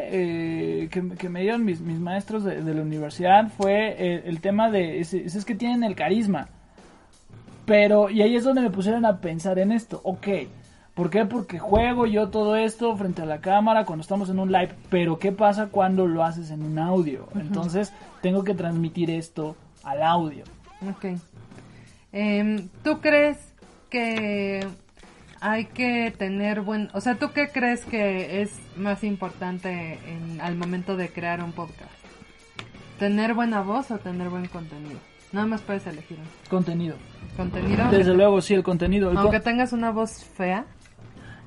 [0.84, 4.42] eh, que, que me dieron mis, mis maestros de, de la universidad fue eh, el
[4.42, 6.50] tema de, es, es que tienen el carisma.
[7.66, 10.28] Pero, y ahí es donde me pusieron a pensar en esto, ok,
[10.98, 11.26] ¿por qué?
[11.26, 15.20] Porque juego yo todo esto frente a la cámara cuando estamos en un live, pero
[15.20, 17.30] ¿qué pasa cuando lo haces en un audio?
[17.36, 20.44] Entonces, tengo que transmitir esto al audio.
[20.90, 21.20] Ok.
[22.12, 23.38] Em, ¿Tú crees
[23.92, 24.66] que
[25.40, 26.90] hay que tener buen...
[26.94, 31.52] O sea, ¿tú qué crees que es más importante en, al momento de crear un
[31.52, 31.92] podcast?
[32.98, 34.98] ¿Tener buena voz o tener buen contenido?
[35.32, 36.18] Nada más puedes elegir.
[36.50, 36.96] Contenido.
[37.36, 37.88] contenido.
[37.92, 39.12] Desde luego, sí, el contenido.
[39.12, 40.66] el Aunque tengas una voz fea,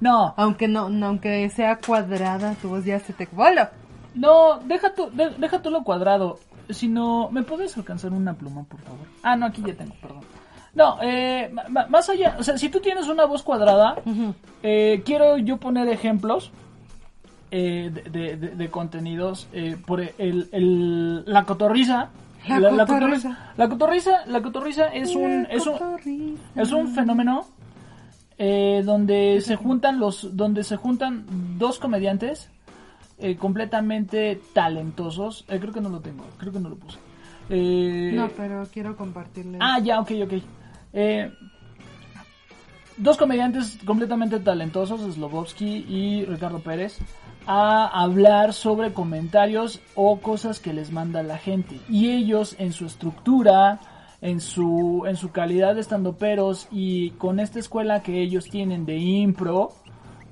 [0.01, 3.29] No, aunque no, no- aunque sea cuadrada, tu voz ya se te...
[3.37, 3.71] ¡Hola!
[4.15, 6.39] No, deja tú, de- deja tú lo cuadrado.
[6.71, 9.07] Sino, ¿me puedes alcanzar una pluma, por favor?
[9.23, 10.21] Ah, no, aquí ya tengo, perdón.
[10.73, 11.53] No, eh,
[11.89, 13.97] más allá, o sea, si tú tienes una voz cuadrada,
[14.63, 16.53] eh, quiero yo poner ejemplos
[17.51, 19.49] eh, de, de- de- contenidos.
[19.53, 22.11] eh, por el, el- la cotorriza.
[22.49, 23.39] La cotorriza.
[23.57, 27.45] La cotorriza, la cotorriza es un, es un, es un fenómeno
[28.43, 31.27] eh, donde se juntan los, donde se juntan
[31.59, 32.49] dos comediantes
[33.19, 35.45] eh, completamente talentosos.
[35.47, 36.99] Eh, creo que no lo tengo, creo que no lo puse.
[37.51, 39.59] Eh, No, pero quiero compartirle.
[39.61, 40.33] Ah, ya, ok, ok.
[42.97, 46.99] Dos comediantes completamente talentosos, Slobovsky y Ricardo Pérez,
[47.47, 51.79] a hablar sobre comentarios o cosas que les manda la gente.
[51.91, 53.81] Y ellos en su estructura,
[54.23, 58.97] en su, en su calidad de estandoperos y con esta escuela que ellos tienen de
[58.97, 59.71] impro,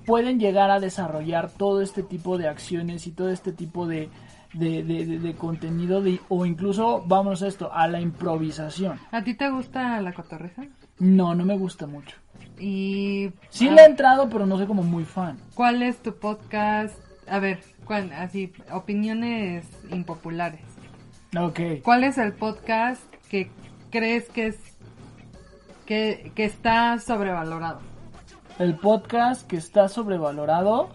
[0.06, 4.08] pueden llegar a desarrollar todo este tipo de acciones y todo este tipo de,
[4.54, 8.98] de, de- de- de contenido de, o incluso, vámonos a esto, a la improvisación.
[9.10, 10.64] ¿A ti te gusta la cotorreza?
[10.98, 12.16] No, no me gusta mucho.
[12.58, 13.30] Y...
[13.50, 15.38] Sí ah, le he entrado, pero no soy como muy fan.
[15.54, 16.96] ¿Cuál es tu podcast?
[17.28, 20.60] A ver, ¿cuál- así, opiniones impopulares.
[21.38, 21.60] Ok.
[21.84, 23.50] ¿Cuál es el podcast que
[23.90, 24.56] crees que es
[25.86, 27.80] que, que está sobrevalorado?
[28.58, 30.88] El podcast que está sobrevalorado.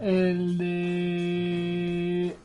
[0.00, 2.36] El de...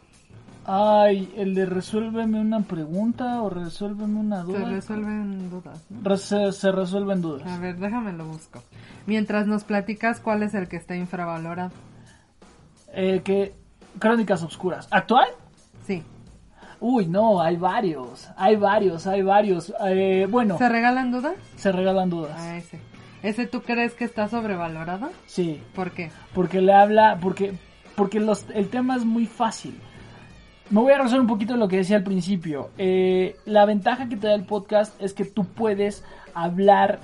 [0.68, 4.66] Ay, el de resuélveme una pregunta o resuélveme una Se duda.
[4.70, 5.86] resuelven dudas.
[6.22, 7.60] se, se resuelven A dudas.
[7.62, 8.64] ver, déjame lo busco.
[9.06, 11.72] Mientras nos platicas cuál es el que está infravalorado.
[12.94, 13.54] Eh, que...
[14.00, 14.88] Crónicas Obscuras.
[14.92, 15.28] ¿Actual?
[15.86, 16.04] Sí.
[16.80, 18.30] Uy, no, hay varios.
[18.38, 19.74] Hay varios, hay varios.
[19.86, 21.36] Eh, bueno, ¿Se regalan dudas?
[21.56, 22.36] se regalan dudas.
[22.38, 22.80] Ah, ese.
[23.24, 25.10] ¿Ese tú crees que está sobrevalorado?
[25.26, 25.62] Sí.
[25.74, 26.12] ¿Por qué?
[26.34, 27.54] porque le habla, porque,
[27.96, 29.76] porque los, el tema es muy fácil.
[30.70, 32.70] Me voy a rezar un poquito lo que decía al principio.
[32.78, 37.00] Eh, la ventaja que te da el podcast es que tú puedes hablar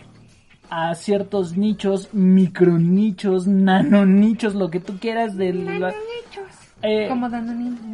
[0.70, 5.94] a ciertos nichos, micronichos, nanonichos, lo que tú quieras de la-
[6.84, 7.30] eh, Como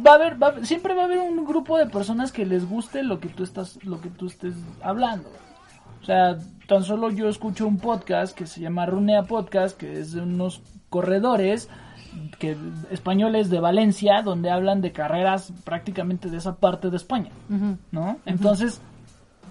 [0.06, 2.46] va a haber, va a haber- siempre va a haber un grupo de personas que
[2.46, 5.28] les guste lo que tú estás, lo que tú estés hablando.
[6.00, 10.12] O sea, tan solo yo escucho un podcast que se llama Runea Podcast, que es
[10.12, 11.68] de unos corredores
[12.38, 12.56] que
[12.90, 17.30] españoles de Valencia, donde hablan de carreras prácticamente de esa parte de España.
[17.92, 18.16] ¿no?
[18.24, 18.80] Entonces,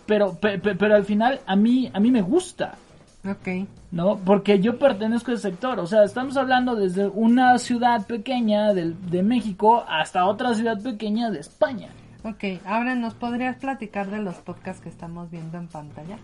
[0.07, 2.75] pero, pe- pe- pero al final a mí, a mí me gusta.
[3.25, 3.67] Ok.
[3.91, 4.17] ¿no?
[4.17, 9.23] Porque yo pertenezco al sector, o sea, estamos hablando desde una ciudad pequeña del- de,
[9.23, 11.89] México hasta otra ciudad pequeña de España.
[12.23, 16.17] Ok, ahora nos podrías platicar de los podcasts que estamos viendo en pantalla.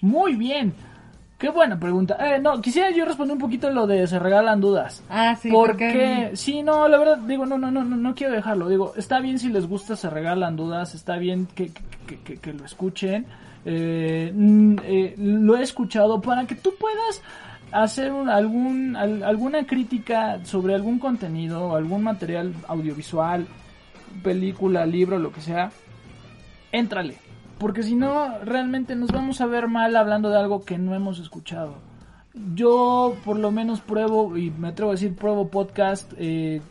[0.00, 0.72] Muy bien.
[1.38, 2.16] Qué buena pregunta.
[2.20, 5.02] Eh, no, quisiera yo responder un poquito lo de se regalan dudas.
[5.08, 8.68] Ah, sí, porque sí, no, la verdad digo, no, no, no, no, no quiero dejarlo.
[8.68, 11.70] Digo, está bien si les gusta se regalan dudas, está bien que,
[12.06, 13.24] que, que- que lo escuchen.
[13.64, 17.22] Eh, mm, eh, lo he escuchado para que tú puedas
[17.72, 23.46] hacer algún al- alguna crítica sobre algún contenido, algún material audiovisual,
[24.22, 25.70] película, libro, lo que sea.
[26.72, 27.16] Éntrale,
[27.58, 31.18] porque si no realmente nos vamos a ver mal hablando de algo que no hemos
[31.18, 31.74] escuchado.
[32.54, 36.62] Yo por lo menos pruebo, y me atrevo a decir, pruebo podcast, eh,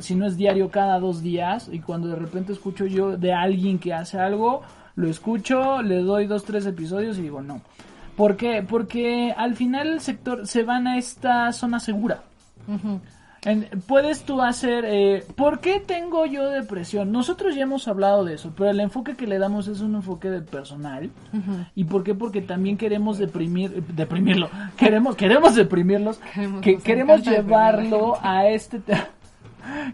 [0.00, 3.78] si no es diario, cada dos días, y cuando de repente escucho yo de alguien
[3.78, 4.62] que hace algo,
[4.96, 7.60] lo escucho, le doy dos, tres episodios y digo no.
[8.16, 8.64] ¿Por qué?
[8.66, 12.22] Porque al final el sector se van a esta zona segura.
[13.46, 14.84] En- puedes tú hacer...
[14.86, 17.12] Eh, ¿Por qué tengo yo depresión?
[17.12, 20.30] Nosotros ya hemos hablado de eso, pero el enfoque que le damos es un enfoque
[20.30, 21.10] de personal.
[21.74, 22.14] ¿Y por qué?
[22.14, 24.48] Porque también queremos deprimir, eh, deprimirlo.
[24.78, 26.18] Queremos, queremos deprimirlos.
[26.32, 28.96] Queremos- que, queremos llevarlo a este te-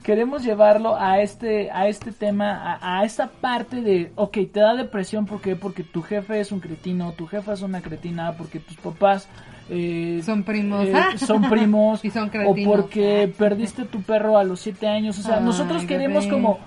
[0.03, 4.75] queremos llevarlo a este a este tema a, a esta parte de ok te da
[4.75, 5.57] depresión ¿por qué?
[5.57, 9.29] porque tu jefe es un cretino tu jefa es una cretina porque tus papás
[9.69, 10.87] eh, Son primos.
[10.89, 15.23] eh, son primos Y son o porque perdiste tu perro a los siete años o
[15.23, 16.37] sea Ay, nosotros queremos bebé.
[16.37, 16.59] como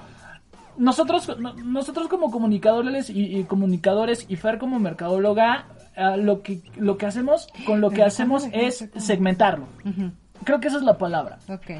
[0.77, 6.61] nosotros no- nosotros como comunicadores y, y comunicadores y Fer como mercadóloga ah, lo que
[6.77, 9.67] lo que hacemos con lo que hacemos ¿cómo es segmentarlo
[10.43, 11.71] creo que esa es la palabra Ok.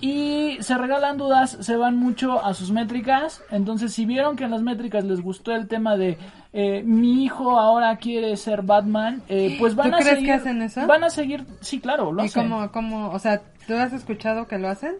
[0.00, 3.42] Y se regalan dudas, se van mucho a sus métricas.
[3.50, 6.18] Entonces, si vieron que en las métricas les gustó el tema de
[6.52, 10.26] eh, mi hijo ahora quiere ser Batman, eh, pues van ¿Tú a crees seguir.
[10.26, 10.86] que hacen eso?
[10.86, 12.48] Van a seguir, sí, claro, lo ¿Y hacen.
[12.48, 14.94] cómo, cómo, o sea, tú has escuchado que lo hacen?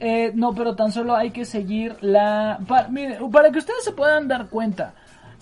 [0.00, 2.58] Eh, no, pero tan solo hay que seguir la.
[2.66, 4.94] pa- mire, para que ustedes se puedan dar cuenta.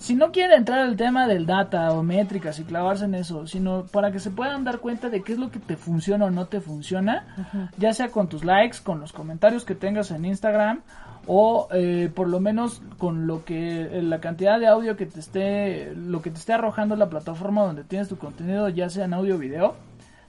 [0.03, 3.85] Si no quieren entrar al tema del data o métricas y clavarse en eso, sino
[3.85, 6.45] para que se puedan dar cuenta de qué es lo que te funciona o no
[6.47, 10.81] te funciona, ya sea con tus likes, con los comentarios que tengas en Instagram
[11.25, 15.21] o eh, por lo menos con lo que eh, la cantidad de audio que te
[15.21, 19.13] esté lo que te esté arrojando la plataforma donde tienes tu contenido, ya sea en
[19.13, 19.77] audio o video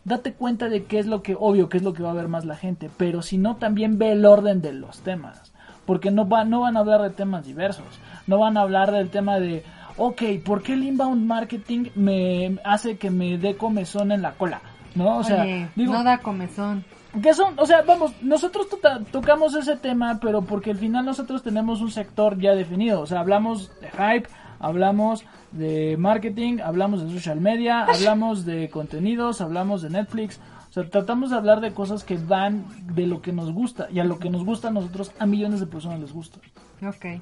[0.05, 2.29] date cuenta de qué es lo que, obvio, qué es lo que va a ver
[2.29, 5.53] más la gente, pero si no, también ve el orden de los temas,
[5.85, 7.87] porque no, va, no van a hablar de temas diversos,
[8.27, 9.65] no van a hablar del tema de,
[9.97, 14.61] ok, ¿por qué el inbound marketing me hace que me dé comezón en la cola?
[14.95, 15.19] ¿no?
[15.19, 15.45] O sea,
[15.75, 16.85] digo, no da comezón.
[17.21, 18.79] que son, o sea, vamos, nosotros to-
[19.11, 23.19] tocamos ese tema, pero porque al final nosotros tenemos un sector ya definido, o sea,
[23.21, 24.29] hablamos de hype,
[24.61, 30.39] hablamos de marketing, hablamos de social media, hablamos de contenidos, hablamos de Netflix,
[30.71, 32.65] o sea, tratamos de hablar de cosas que van
[32.95, 35.59] de lo que nos gusta, y a lo que nos gusta a nosotros, a millones
[35.59, 36.39] de personas les gusta.
[36.87, 37.21] Ok.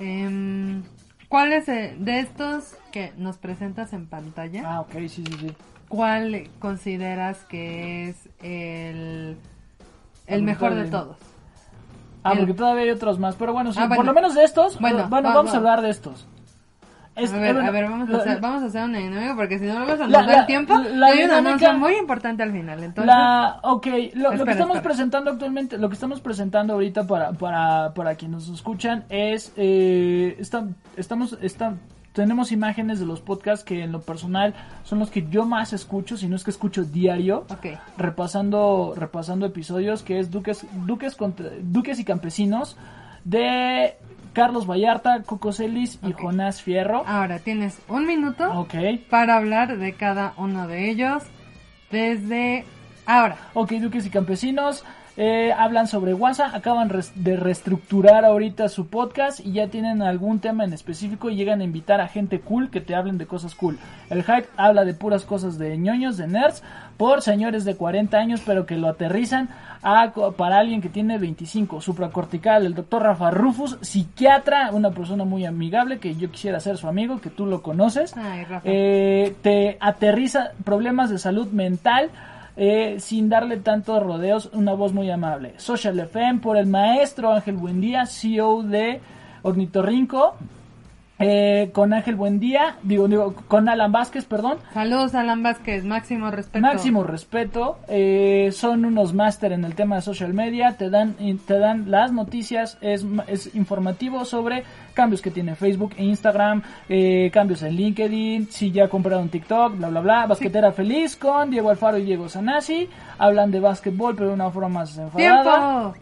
[0.00, 0.82] Em,
[1.28, 4.62] ¿Cuál es eh, de estos que nos presentas en pantalla?
[4.66, 5.52] Ah, ok, sí, sí, sí.
[5.88, 9.36] ¿Cuál consideras que es el,
[10.26, 11.16] el mejor de todos?
[12.24, 13.96] Ah, El- porque todavía hay otros más, pero bueno, sí, Ah, bueno.
[13.96, 15.54] por lo menos de estos, Bueno, bueno, va, vamos va.
[15.54, 16.26] a hablar de estos.
[17.22, 19.58] Es- a ver, a ver, vamos a, la- hacer, vamos a hacer una dinámica porque
[19.58, 20.74] si no luego se nos da el tiempo.
[20.78, 22.82] la hay un anuncio dinámica- muy importante al final.
[22.82, 24.82] Entonces, La, ok, lo, lo que estamos espera.
[24.82, 30.36] presentando actualmente, lo que estamos presentando ahorita para, para, para quienes nos escuchan es, eh,
[30.38, 30.66] está-
[30.96, 31.74] estamos, está-
[32.12, 34.52] tenemos imágenes de los podcasts que en lo personal
[34.82, 37.46] son los que yo más escucho, si no es que escucho diario,
[37.96, 42.76] repasando, repasando episodios, que es Duques, Duques, contra- Duques y Campesinos,
[43.24, 43.94] de
[44.32, 46.12] Carlos Vallarta, Coco Celis y.
[46.12, 47.04] Jonás Fierro.
[47.06, 48.66] Ahora tienes un minuto
[49.08, 51.24] para hablar de cada uno de ellos
[51.90, 52.64] desde
[53.06, 53.36] ahora.
[53.54, 54.84] Ok, Duques y Campesinos
[55.16, 60.64] eh, hablan sobre WhatsApp, acaban de reestructurar ahorita su podcast y ya tienen algún tema
[60.64, 63.78] en específico y llegan a invitar a gente cool que te hablen de cosas cool.
[64.08, 66.62] El hype habla de puras cosas de ñoños, de nerds,
[66.96, 69.48] por señores de 40 años, pero que lo aterrizan
[69.82, 71.80] a, para alguien que tiene 25.
[71.80, 76.88] Supracortical, el doctor Rafa Rufus, psiquiatra, una persona muy amigable que yo quisiera ser su
[76.88, 78.16] amigo, que tú lo conoces.
[78.16, 78.62] Ay, Rafa.
[78.64, 82.10] Eh, te aterriza problemas de salud mental
[82.62, 85.54] eh, sin darle tantos rodeos, una voz muy amable.
[85.56, 89.00] Social FM por el maestro Ángel Buendía, CEO de
[89.40, 90.36] Ornitorrinco.
[91.22, 94.56] Eh, con Ángel Buendía, digo, digo, con Alan Vázquez, perdón.
[94.72, 95.84] Saludos, Alan Vázquez.
[95.84, 96.66] Máximo respeto.
[96.66, 101.14] Máximo respeto, eh, son unos máster en el tema de social media, te dan,
[101.46, 104.64] te dan las noticias, es, es informativo sobre
[104.94, 109.88] cambios que tiene Facebook e Instagram, eh, cambios en LinkedIn, si ya compraron TikTok, bla
[109.90, 114.34] bla bla, basquetera feliz con Diego Alfaro y Diego Sanasi, hablan de básquetbol pero de
[114.34, 115.42] una forma más enfadada.
[115.42, 115.94] ¡Tiempo!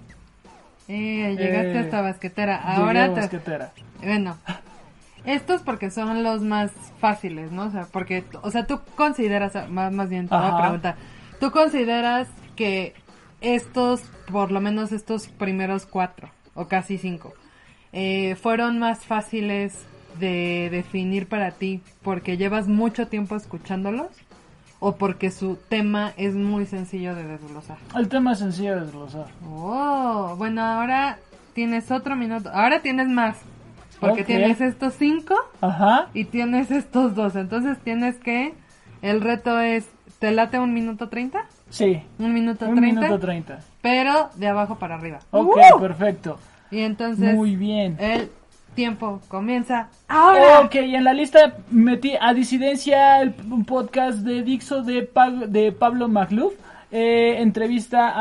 [0.87, 2.57] Eh, llegaste Eh, hasta basquetera.
[2.57, 3.21] Ahora te...
[3.21, 3.73] basquetera.
[4.01, 4.37] Bueno,
[5.29, 7.65] estos porque son los más fáciles, ¿no?
[7.65, 10.97] O sea, porque, o sea, tú consideras, más, más bien te voy a preguntar,
[11.39, 12.95] ¿tú consideras que
[13.43, 14.01] estos,
[14.33, 17.35] por lo menos estos primeros cuatro, o casi cinco,
[17.93, 19.87] eh, fueron más fáciles
[20.19, 24.09] de definir para ti porque llevas mucho tiempo escuchándolos?
[24.81, 27.79] ¿O porque su tema es muy sencillo de desglosar?
[27.97, 29.27] El tema es sencillo de desglosar.
[29.45, 31.19] Oh, bueno, ahora
[31.53, 32.49] tienes otro minuto.
[32.51, 33.37] Ahora tienes más.
[34.01, 36.09] Porque tienes estos cinco Ajá.
[36.15, 37.37] y tienes estos dos.
[37.37, 38.55] Entonces tienes que.
[39.03, 39.89] El reto es.
[40.19, 41.45] ¿Te late un minuto treinta?
[41.71, 42.03] Sí.
[42.19, 43.01] Un minuto Un treinta.
[43.03, 43.59] minuto treinta.
[43.83, 45.21] Pero de abajo para arriba.
[45.31, 45.81] Ok, ¡Uh!
[45.81, 46.39] perfecto.
[46.71, 47.35] Y entonces.
[47.35, 47.97] Muy bien.
[48.01, 48.31] El
[48.75, 50.61] tiempo comienza ahora.
[50.61, 55.31] Ok, y en la lista metí a Disidencia, el, un podcast de Dixo de, Pa-
[55.31, 56.55] de Pablo Magluf.
[56.91, 58.13] Eh, entrevista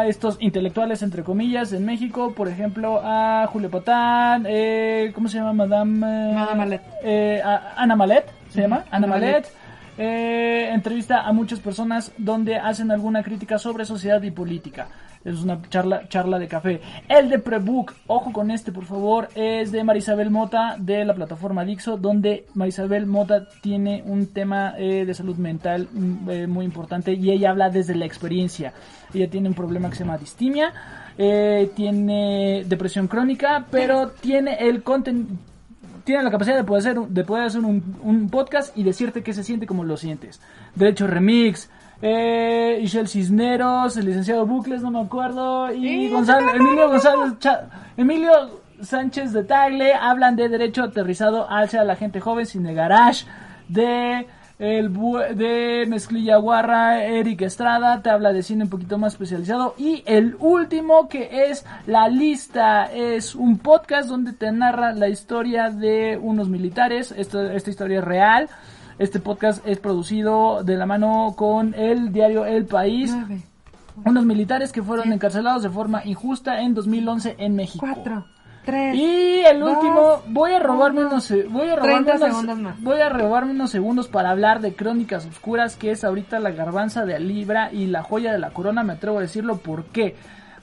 [0.00, 2.32] a estos intelectuales, entre comillas, en México.
[2.34, 5.52] Por ejemplo, a Julio Patán, eh, ¿cómo se llama?
[5.52, 6.04] Madame...
[6.04, 6.82] eh, Madame Malet.
[7.04, 8.78] eh, a- Ana Malet, ¿se llama?
[8.90, 9.32] Ana Ana Malet.
[9.32, 9.52] Malet.
[10.00, 14.86] Eh, entrevista a muchas personas donde hacen alguna crítica sobre sociedad y política.
[15.24, 16.80] Es una charla, charla de café.
[17.08, 21.64] El de Prebook, ojo con este por favor, es de Marisabel Mota de la plataforma
[21.64, 27.12] Dixo, donde Marisabel Mota tiene un tema eh, de salud mental mm, eh, muy importante
[27.14, 28.72] y ella habla desde la experiencia.
[29.12, 30.72] Ella tiene un problema que se llama distimia,
[31.16, 35.26] eh, tiene depresión crónica, pero tiene el contenido
[36.08, 39.22] tiene la capacidad de poder hacer, un- de poder hacer un, un podcast y decirte
[39.22, 40.40] qué se siente como lo sientes.
[40.74, 41.68] Derecho Remix,
[42.00, 48.32] eh, Ishel Cisneros, el licenciado Bucles, no me acuerdo, y Gonzalo, Emilio González, Cha- Emilio
[48.80, 53.26] Sánchez de Tagle hablan de derecho aterrizado hacia la gente joven sin el garage,
[53.68, 54.26] de
[54.58, 54.92] el
[55.36, 59.74] de Mezclilla Guarra, Eric Estrada, te habla de cine un poquito más especializado.
[59.78, 65.70] Y el último que es La Lista, es un podcast donde te narra la historia
[65.70, 67.14] de unos militares.
[67.16, 68.48] Esto, esta historia es real.
[68.98, 73.12] Este podcast es producido de la mano con el diario El País.
[73.14, 73.42] Nueve,
[74.04, 77.86] Unos militares que fueron encarcelados de forma injusta en 2011 en México.
[77.88, 78.26] cuatro,
[78.64, 78.94] tres.
[78.94, 81.08] Y el Dos, último, voy a robarme uno.
[81.10, 82.82] unos, se- voy a robarme 30 unos, segundos más.
[82.82, 87.04] voy a robarme unos segundos para hablar de Crónicas Oscuras, que es ahorita la garbanza
[87.04, 90.16] de Alibra y la joya de la corona, me atrevo a decirlo, ¿por qué?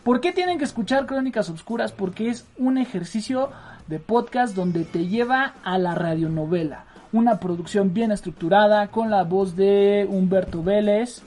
[0.03, 1.91] ¿Por qué tienen que escuchar Crónicas Oscuras?
[1.91, 3.49] Porque es un ejercicio
[3.87, 6.85] de podcast donde te lleva a la radionovela.
[7.11, 11.21] Una producción bien estructurada, con la voz de Humberto Vélez,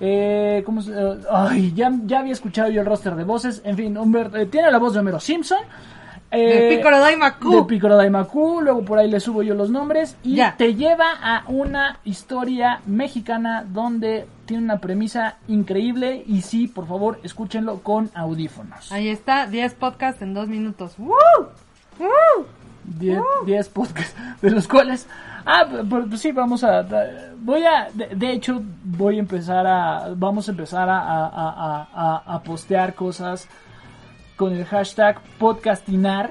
[0.00, 3.62] Eh, ¿cómo se- eh, ay, ya, ya había escuchado yo el roster de voces.
[3.64, 5.60] En fin, Humberto, eh, tiene la voz de Homero Simpson.
[6.34, 7.56] De Eh, Piccolo Daimaku.
[7.56, 10.54] de Piccolo Daimaku, luego por ahí le subo yo los nombres y Ya.
[10.56, 17.20] te lleva a una historia mexicana donde tiene una premisa increíble y sí, por favor,
[17.22, 18.92] escúchenlo con audífonos.
[18.92, 20.94] Ahí está, 10 podcasts en 2 minutos.
[20.98, 21.14] ¡Woo!
[21.98, 22.46] ¡Woo!
[22.84, 25.08] 10 10 podcasts, de los cuales...
[25.46, 26.86] Ah, pues, sí, vamos a...
[27.38, 27.88] Voy a...
[27.92, 30.08] De, de hecho, voy a empezar a...
[30.16, 33.48] Vamos a empezar a, a, a, a postear cosas
[34.36, 36.30] con el hashtag podcastinar.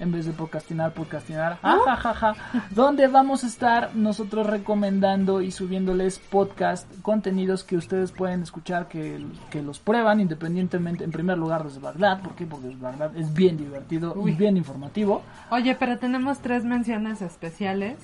[0.00, 1.58] En vez de podcastinar, podcastinar.
[1.62, 2.34] Ja, ja, ja, ja,
[2.70, 9.24] donde vamos a estar nosotros recomendando y subiéndoles podcast, contenidos que ustedes pueden escuchar, que,
[9.50, 12.22] que los prueban independientemente, en primer lugar desde Bagdad.
[12.22, 12.44] ¿Por qué?
[12.44, 14.32] Porque Bagdad es bien divertido Uy.
[14.32, 15.22] y bien informativo.
[15.50, 17.96] Oye, pero tenemos tres menciones especiales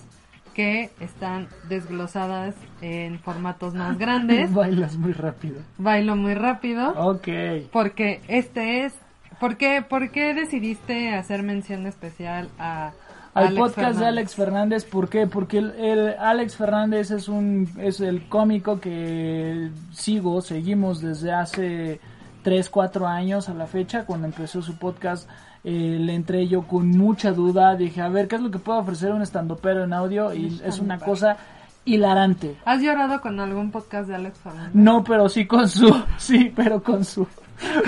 [0.54, 4.52] que están desglosadas en formatos más grandes.
[4.52, 5.60] Bailas muy rápido.
[5.78, 6.92] Bailo muy rápido.
[6.96, 7.28] Ok.
[7.72, 8.94] Porque este es...
[9.40, 12.92] ¿Por qué, por qué decidiste hacer mención especial a
[13.34, 14.06] Al Alex podcast de?
[14.06, 15.26] Alex Fernández, ¿por qué?
[15.26, 22.00] Porque el, el Alex Fernández es un es el cómico que sigo, seguimos desde hace
[22.42, 25.28] 3, 4 años a la fecha, cuando empezó su podcast,
[25.64, 28.78] eh, le entré yo con mucha duda, dije, a ver, ¿qué es lo que puede
[28.80, 30.32] ofrecer un estandopero en audio?
[30.34, 31.36] Y es una cosa
[31.84, 32.56] hilarante.
[32.64, 34.74] ¿Has llorado con algún podcast de Alex Fernández?
[34.74, 37.26] No, pero sí con su, sí, pero con su,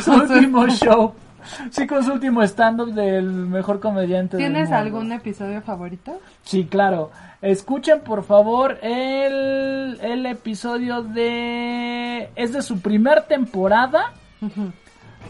[0.03, 1.15] su- último show.
[1.71, 4.77] Sí, con su último stand-up del mejor comediante del ¿Tienes mundo.
[4.77, 6.21] algún episodio favorito?
[6.43, 7.11] Sí, claro.
[7.41, 12.31] Escuchen, por favor, el, el episodio de...
[12.37, 14.13] Es de su primer temporada,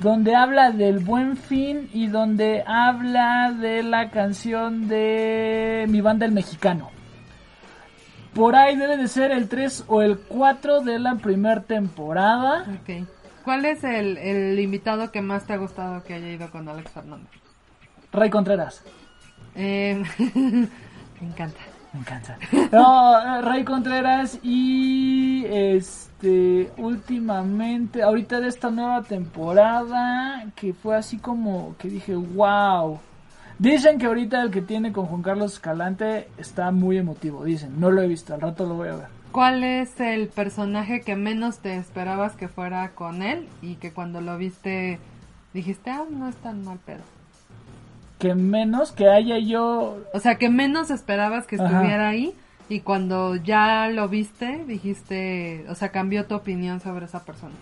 [0.00, 6.32] donde habla del buen fin y donde habla de la canción de Mi Banda el
[6.32, 6.90] Mexicano.
[8.34, 12.64] Por ahí debe de ser el 3 o el 4 de la primer temporada.
[12.80, 13.06] Ok.
[13.44, 16.90] ¿Cuál es el, el invitado que más te ha gustado que haya ido con Alex
[16.92, 17.30] Fernández?
[18.12, 18.82] Ray Contreras.
[19.54, 20.02] Eh,
[20.34, 21.60] me encanta.
[21.92, 22.38] Me encanta.
[22.70, 31.76] No, Ray Contreras y este últimamente, ahorita de esta nueva temporada, que fue así como
[31.78, 32.98] que dije, wow.
[33.58, 37.90] Dicen que ahorita el que tiene con Juan Carlos Escalante está muy emotivo, dicen, no
[37.90, 39.21] lo he visto, al rato lo voy a ver.
[39.32, 44.20] ¿Cuál es el personaje que menos te esperabas que fuera con él y que cuando
[44.20, 44.98] lo viste
[45.54, 47.00] dijiste, ah, no es tan mal pedo?
[48.18, 51.64] Que menos que haya yo O sea, que menos esperabas que Ajá.
[51.64, 52.34] estuviera ahí
[52.68, 57.54] y cuando ya lo viste dijiste, o sea, cambió tu opinión sobre esa persona.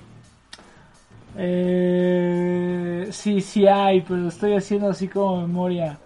[1.36, 5.98] Eh, sí, sí hay, pero estoy haciendo así como memoria.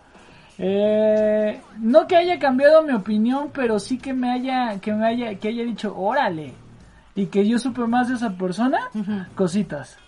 [0.58, 5.34] Eh, no que haya cambiado mi opinión, pero sí que me haya, que me haya,
[5.36, 6.52] que haya dicho, órale,
[7.14, 8.78] y que yo supe más de esa persona,
[9.34, 9.98] cositas.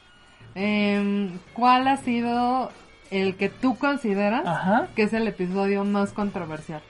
[0.55, 2.71] Em, ¿Cuál ha sido
[3.11, 4.87] el que tú consideras Ajá.
[4.95, 6.81] que es el episodio más controversial?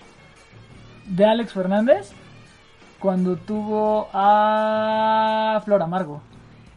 [1.07, 2.12] De Alex Fernández,
[2.98, 6.20] cuando tuvo a Flor Amargo.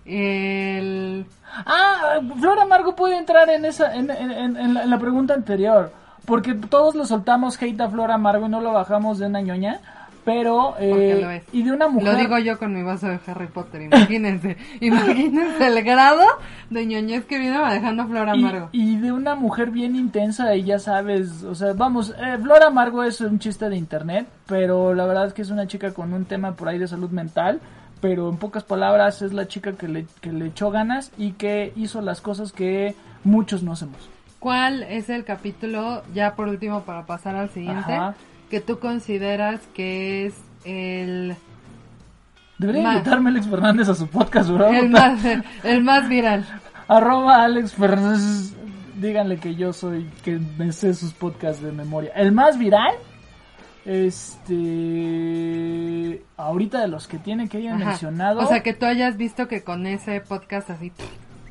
[0.05, 1.25] El...
[1.65, 5.33] Ah, Flor Amargo puede entrar en esa, en, en- en- en la, en la pregunta
[5.33, 5.91] anterior,
[6.25, 9.79] porque todos lo soltamos hate a Flor Amargo y no lo bajamos de una ñoña,
[10.25, 11.43] pero eh, lo es.
[11.51, 12.13] y de una mujer.
[12.13, 14.57] Lo digo yo con mi vaso de Harry Potter, imagínense.
[14.79, 16.23] imagínense el grado
[16.69, 18.69] de ñoñez que viene manejando Flor y, Amargo.
[18.71, 23.03] y de una mujer bien intensa y ya sabes, o sea, vamos, eh, Flor Amargo
[23.03, 26.25] es un chiste de internet, pero la verdad es que es una chica con un
[26.25, 27.59] tema por ahí de salud mental,
[28.01, 31.73] pero en pocas palabras es la chica que le, que le echó ganas y que
[31.75, 34.09] hizo las cosas que muchos no hacemos.
[34.39, 38.15] ¿Cuál es el capítulo, ya por último para pasar al siguiente, Ajá.
[38.49, 40.35] que tú consideras que es
[40.65, 41.35] el,
[42.57, 44.67] Debería Ma- invitarme Alex Fernández a su podcast, bro.
[44.67, 45.19] el, más,
[45.63, 46.45] el más viral?
[46.87, 48.53] Arroba Alex Fernández.
[48.95, 52.11] Díganle que yo soy, que me sé sus podcasts de memoria.
[52.15, 52.95] El más viral,
[54.49, 57.91] este, ahorita de los que tiene que hayan Ajá.
[57.91, 60.91] mencionado, O sea, que tú hayas visto que con ese podcast así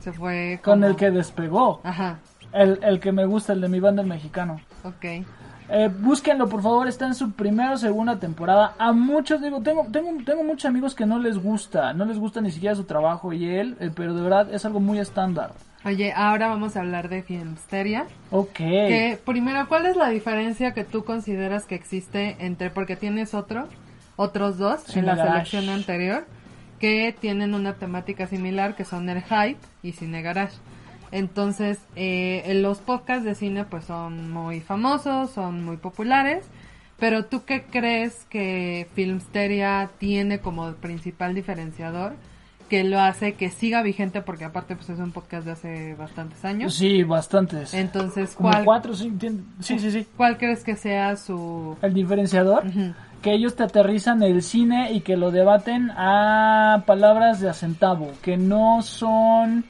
[0.00, 1.80] se fue con como- el que despegó.
[1.84, 2.18] Ajá,
[2.52, 4.60] El, el que me gusta, el de mi banda el mexicano.
[4.84, 5.04] ok.
[5.70, 8.74] Eh, búsquenlo, por favor, está en su primera o segunda temporada.
[8.78, 12.40] A muchos, digo, tengo, tengo, tengo muchos amigos que no les gusta, no les gusta
[12.40, 15.52] ni siquiera su trabajo y él, eh, pero de verdad es algo muy estándar.
[15.84, 18.06] Oye, ahora vamos a hablar de Filmsteria.
[18.30, 18.56] Ok.
[18.56, 23.68] Que primero, ¿cuál es la diferencia que tú consideras que existe entre, porque tienes otro,
[24.16, 25.50] otros dos en la Garage.
[25.50, 26.26] selección anterior,
[26.80, 30.56] que tienen una temática similar, que son el hype y Cine Garage.
[31.12, 36.44] Entonces, eh, los podcasts de cine pues son muy famosos, son muy populares,
[36.98, 42.14] pero ¿tú qué crees que Filmsteria tiene como principal diferenciador
[42.68, 46.44] que lo hace que siga vigente porque aparte pues es un podcast de hace bastantes
[46.44, 46.74] años.
[46.74, 47.74] Sí, bastantes.
[47.74, 49.12] Entonces, Como ¿cuál, cuatro, sí,
[49.60, 50.06] sí, sí, sí.
[50.16, 51.76] ¿cuál crees que sea su...
[51.82, 52.64] El diferenciador,
[53.22, 58.12] que ellos te aterrizan el cine y que lo debaten a palabras de a centavo,
[58.22, 59.64] que no son...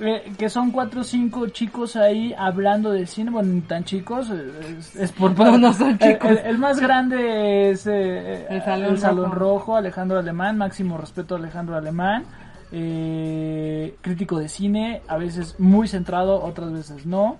[0.00, 4.30] eh, que son cuatro o cinco chicos ahí hablando de cine, bueno, ni tan chicos,
[4.30, 6.30] eh, es, es por No, no son chicos.
[6.30, 8.62] El, el más grande es eh, El
[8.98, 9.34] Salón Rojo.
[9.34, 12.24] Rojo, Alejandro Alemán, máximo respeto a Alejandro Alemán,
[12.72, 17.38] eh, crítico de cine, a veces muy centrado, otras veces no.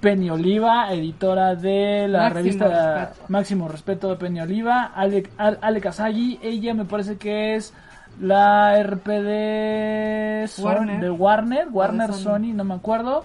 [0.00, 2.66] Penny Oliva, editora de la Máximo revista
[3.04, 3.24] respeto.
[3.28, 4.90] Máximo Respeto de Penny Oliva.
[4.96, 7.72] Ale, Al- Ale Kazagi, ella me parece que es
[8.20, 11.00] la RPD Son- Warner.
[11.00, 12.22] de Warner, Warner Sony.
[12.22, 13.24] Sony, no me acuerdo.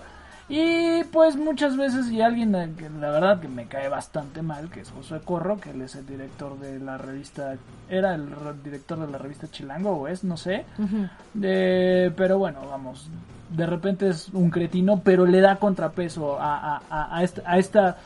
[0.50, 4.80] Y pues muchas veces, y alguien que la verdad que me cae bastante mal, que
[4.80, 7.56] es Josué Corro, que él es el director de la revista,
[7.90, 10.64] era el re- director de la revista Chilango, o es, no sé.
[11.42, 13.10] Eh, pero bueno, vamos,
[13.50, 17.58] de repente es un cretino, pero le da contrapeso a, a- a- a esta, a
[17.58, 17.98] esta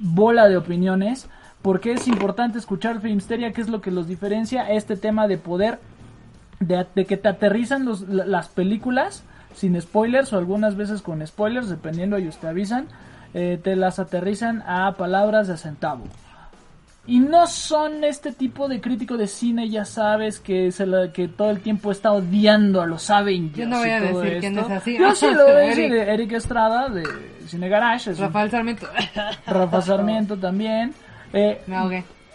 [0.00, 1.28] bola de opiniones,
[1.62, 5.78] porque es importante escuchar Filmsteria, que es lo que los diferencia, este tema de poder,
[6.60, 9.22] de, de que te aterrizan los- la- las películas
[9.54, 12.86] sin spoilers o algunas veces con spoilers, dependiendo ellos te avisan,
[13.34, 16.04] eh, te las aterrizan a palabras de centavo.
[17.06, 21.28] Y no son este tipo de crítico de cine, ya sabes, que se la- que
[21.28, 23.58] todo el tiempo está odiando a los Avengers.
[23.58, 24.98] Yo no voy a decir quién es así.
[24.98, 27.02] Yo sí lo voy a decir, Eric Estrada de
[27.46, 28.86] Cine Garage, es un- Rafael Sarmiento.
[29.46, 30.94] Rafa Sarmiento también.
[31.34, 31.60] Eh,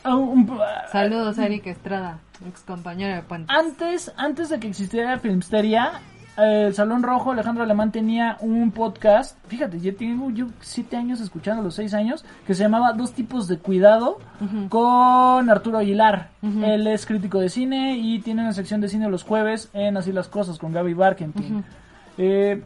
[0.05, 0.59] un-
[0.91, 3.51] Saludos Eric Estrada, ex compañero de Puente.
[3.53, 6.01] antes, antes de que existiera Filmsteria,
[6.37, 11.61] el Salón Rojo, Alejandro Alemán tenía un podcast, fíjate, yo tengo yo siete años escuchando
[11.61, 14.19] los seis años, que se llamaba Dos tipos de cuidado
[14.69, 16.29] con Arturo Aguilar.
[16.41, 20.13] Él es crítico de cine y tiene una sección de cine los jueves en Así
[20.13, 21.65] las Cosas con Gaby Barkentin.
[22.17, 22.63] Eh,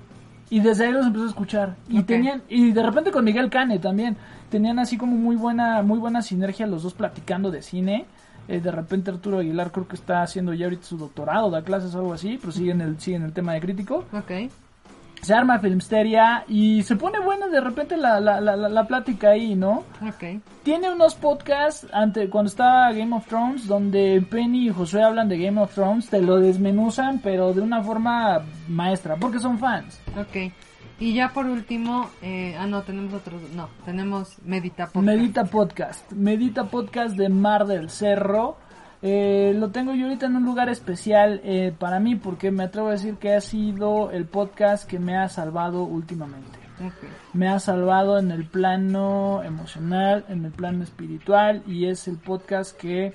[0.51, 1.75] y desde ahí los empecé a escuchar.
[1.89, 4.17] Y tenían, y de repente con Miguel Cane también.
[4.51, 8.05] Tenían así como muy buena, muy buena sinergia los dos platicando de cine.
[8.47, 11.95] Eh, de repente Arturo Aguilar creo que está haciendo ya ahorita su doctorado, da clases
[11.95, 14.05] o algo así, pero sigue en el, sigue en el tema de crítico.
[14.13, 14.31] Ok.
[15.21, 19.55] Se arma Filmsteria y se pone buena de repente la, la, la, la- plática ahí,
[19.55, 19.85] ¿no?
[20.05, 20.41] Ok.
[20.63, 25.37] Tiene unos podcasts ante, cuando estaba Game of Thrones donde Penny y Josué hablan de
[25.37, 29.97] Game of Thrones, te lo desmenuzan pero de una forma maestra, porque son fans.
[30.19, 30.51] Ok.
[31.03, 35.05] Y ya por último, eh, ah, no, tenemos otros, no, tenemos Medita Podcast.
[35.05, 36.11] Medita Podcast.
[36.13, 38.55] Medita Podcast de Mar del Cerro.
[39.01, 42.87] Eh, lo tengo yo ahorita en un lugar especial eh, para mí porque me atrevo
[42.87, 46.57] a decir que ha sido el podcast que me ha salvado últimamente.
[47.33, 52.77] Me ha salvado en el plano emocional, en el plano espiritual y es el podcast
[52.77, 53.13] que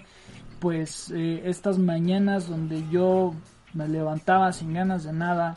[0.59, 3.33] pues eh, estas mañanas donde yo
[3.73, 5.57] me levantaba sin ganas de nada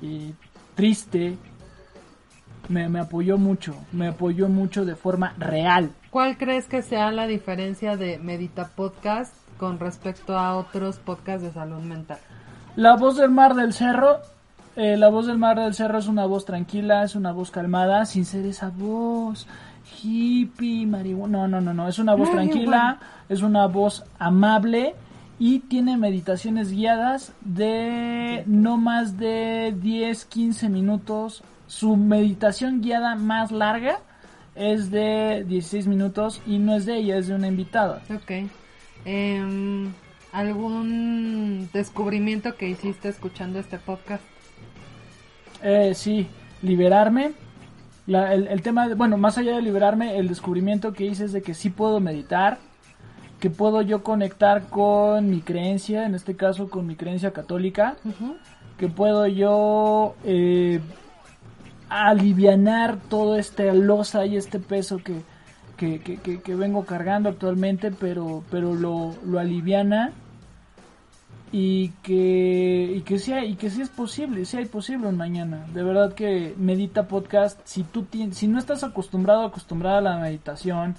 [0.00, 0.32] y
[0.76, 1.38] triste
[2.68, 5.90] me, me apoyó mucho, me apoyó mucho de forma real.
[6.10, 11.52] ¿Cuál crees que sea la diferencia de Medita Podcast con respecto a otros podcasts de
[11.52, 12.18] salud mental?
[12.76, 14.18] La voz del mar del cerro,
[14.76, 18.06] eh, la voz del mar del cerro es una voz tranquila, es una voz calmada,
[18.06, 19.46] sin ser esa voz
[20.02, 21.46] hippie, marihuana.
[21.46, 22.98] No, no, no, no, es una voz tranquila,
[23.28, 24.94] es una voz amable
[25.38, 31.42] y tiene meditaciones guiadas de no más de 10, 15 minutos.
[31.72, 33.98] Su meditación guiada más larga
[34.54, 38.02] es de 16 minutos y no es de ella, es de una invitada.
[38.14, 38.30] Ok.
[39.06, 39.90] Em,
[40.32, 44.22] ¿Algún descubrimiento que hiciste escuchando este podcast?
[45.62, 46.26] Eh, sí,
[46.60, 47.32] liberarme.
[48.06, 51.32] La- el, el tema, de- bueno, más allá de liberarme, el descubrimiento que hice es
[51.32, 52.58] de que sí puedo meditar,
[53.40, 57.96] que puedo yo conectar con mi creencia, en este caso con mi creencia católica,
[58.76, 60.80] que puedo yo eh,
[62.08, 65.14] alivianar todo este losa y este peso que,
[65.76, 70.12] que, que- que- vengo cargando actualmente, pero, pero lo, lo aliviana
[71.50, 75.66] y que, y que sí, y que sí es posible, sí hay posible un mañana.
[75.74, 80.16] De verdad que Medita Podcast, si tú tien- si no estás acostumbrado, acostumbrada a la
[80.18, 80.94] meditación,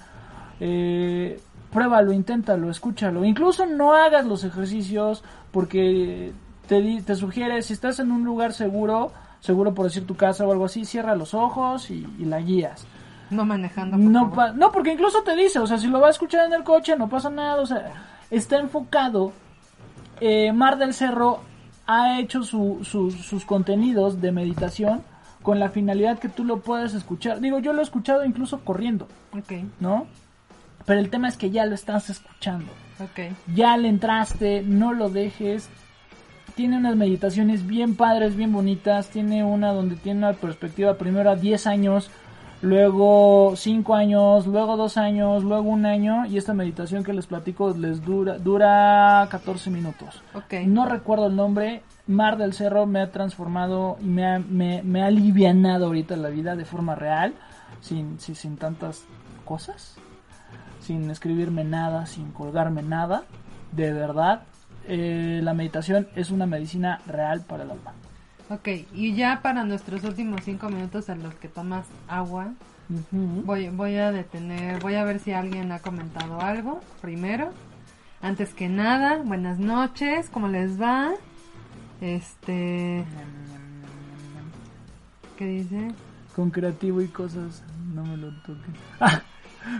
[0.60, 1.40] eh,
[1.72, 3.24] pruébalo, inténtalo, escúchalo.
[3.24, 6.32] Incluso no hagas los ejercicios porque
[6.68, 9.10] te, te sugiere, si estás en un lugar seguro,
[9.44, 12.86] seguro por decir tu casa o algo así, cierra los ojos y, y la guías.
[13.30, 13.96] No manejando.
[13.96, 14.54] por No, favor.
[14.56, 16.96] no, porque incluso te dice, o sea, si lo vas a escuchar en el coche
[16.96, 17.92] no pasa nada, o sea,
[18.30, 19.32] está enfocado.
[20.20, 21.40] Eh, Mar del Cerro
[21.86, 25.02] ha hecho su- su- sus contenidos de meditación
[25.42, 27.40] con la finalidad que tú lo puedas escuchar.
[27.40, 30.06] Digo, yo lo he escuchado incluso corriendo, Ok, ¿no?
[30.86, 32.70] Pero el tema es que ya lo estás escuchando.
[33.00, 33.34] ok.
[33.54, 35.68] Ya le entraste, no lo dejes.
[36.54, 39.08] Tiene unas meditaciones bien padres, bien bonitas.
[39.08, 42.10] Tiene una donde tiene una perspectiva primero a 10 años,
[42.62, 46.26] luego 5 años, luego 2 años, luego un año.
[46.26, 50.22] Y esta meditación que les platico les dura, dura 14 minutos.
[50.34, 50.54] Ok.
[50.66, 51.82] No recuerdo el nombre.
[52.06, 56.28] Mar del Cerro me ha transformado y me ha, me, me ha alivianado ahorita la
[56.28, 57.34] vida de forma real,
[57.80, 59.04] sin, sin, sin tantas
[59.46, 59.96] cosas,
[60.80, 63.24] sin escribirme nada, sin colgarme nada.
[63.72, 64.42] De verdad,
[64.86, 67.92] eh, la meditación es una medicina real para el alma.
[68.50, 72.52] Ok, y ya para nuestros últimos cinco minutos en los que tomas agua,
[73.10, 77.50] voy, voy a detener, voy a ver si alguien ha comentado algo primero.
[78.20, 81.12] Antes que nada, buenas noches, ¿cómo les va?
[82.00, 83.04] Este,
[85.38, 85.88] ¿qué dice?
[86.36, 87.62] Con creativo y cosas,
[87.94, 88.74] no me lo toquen.
[89.00, 89.22] Ah,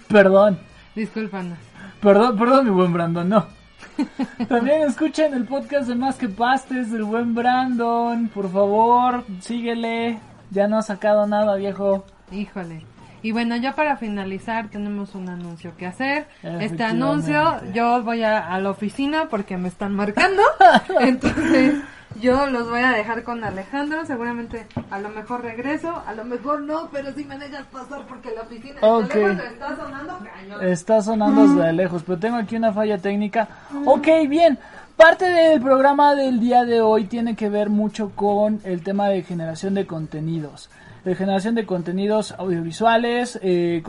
[0.09, 0.59] perdón,
[0.97, 1.59] Discúlpanos.
[2.01, 3.47] perdón, perdón, mi buen Brandon, no.
[4.49, 8.29] También escuchen el podcast de Más que Pastes del buen Brandon.
[8.29, 10.19] Por favor, síguele.
[10.51, 12.05] Ya no ha sacado nada, viejo.
[12.31, 12.94] Híjole.
[13.25, 16.27] Y bueno, ya para finalizar tenemos un anuncio que hacer.
[16.61, 20.43] Este anuncio, yo voy a, a la oficina porque me están marcando.
[21.01, 21.77] Entonces,
[22.21, 24.05] yo los voy a dejar con Alejandro.
[24.05, 28.31] Seguramente a lo mejor regreso, a lo mejor no, pero si me dejas pasar porque
[28.35, 29.09] la oficina el Ok.
[29.09, 30.65] teléfono está sonando cañón.
[30.69, 33.49] Está sonando desde lejos, pero tengo aquí una falla técnica.
[33.87, 34.59] Ok, bien.
[34.97, 39.23] Parte del programa del día de hoy tiene que ver mucho con el tema de
[39.23, 40.69] generación de contenidos.
[41.05, 43.83] De generación de contenidos audiovisuales, eh,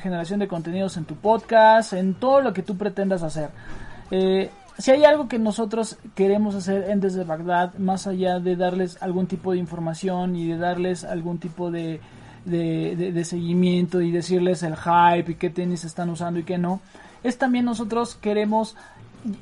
[0.00, 3.48] generación de contenidos en tu podcast, en todo lo que tú pretendas hacer.
[4.10, 9.02] Eh, si hay algo que nosotros queremos hacer en Desde Bagdad, más allá de darles
[9.02, 12.00] algún tipo de información y de darles algún tipo de-
[12.44, 16.80] de seguimiento y decirles el hype y qué tenis están usando y qué no,
[17.22, 18.76] es también nosotros queremos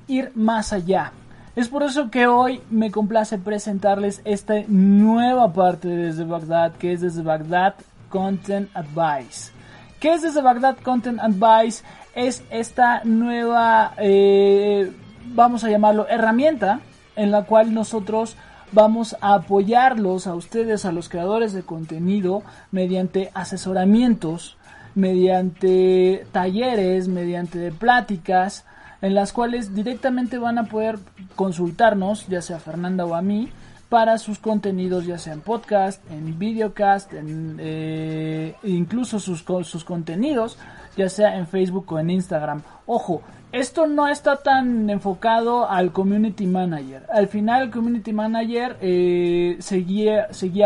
[0.09, 1.13] ir más allá.
[1.57, 6.93] Es por eso que hoy me complace presentarles esta nueva parte de Desde Bagdad, que
[6.93, 7.77] es Desde Bagdad
[8.11, 9.53] Content Advice.
[9.99, 11.83] ¿Qué es desde Bagdad Content Advice?
[12.15, 14.93] Es esta nueva, eh,
[15.29, 16.81] vamos a llamarlo, herramienta
[17.17, 18.37] en la cual nosotros
[18.73, 24.59] vamos a apoyarlos a ustedes, a los creadores de contenido, mediante asesoramientos,
[24.95, 28.67] mediante talleres, mediante pláticas,
[29.03, 30.99] en las cuales directamente van a poder
[31.35, 33.51] consultarnos, ya sea Fernanda o a mí,
[33.89, 40.59] para sus contenidos, ya sea en podcast, en videocast, en, eh, incluso sus, sus contenidos,
[40.97, 42.63] ya sea en Facebook o en Instagram.
[42.87, 43.23] Ojo,
[43.53, 47.07] esto no está tan enfocado al community manager.
[47.13, 49.59] Al final el community manager eh,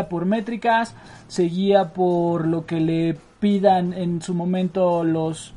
[0.08, 0.94] por métricas,
[1.28, 5.54] se guía por lo que le pidan en su momento los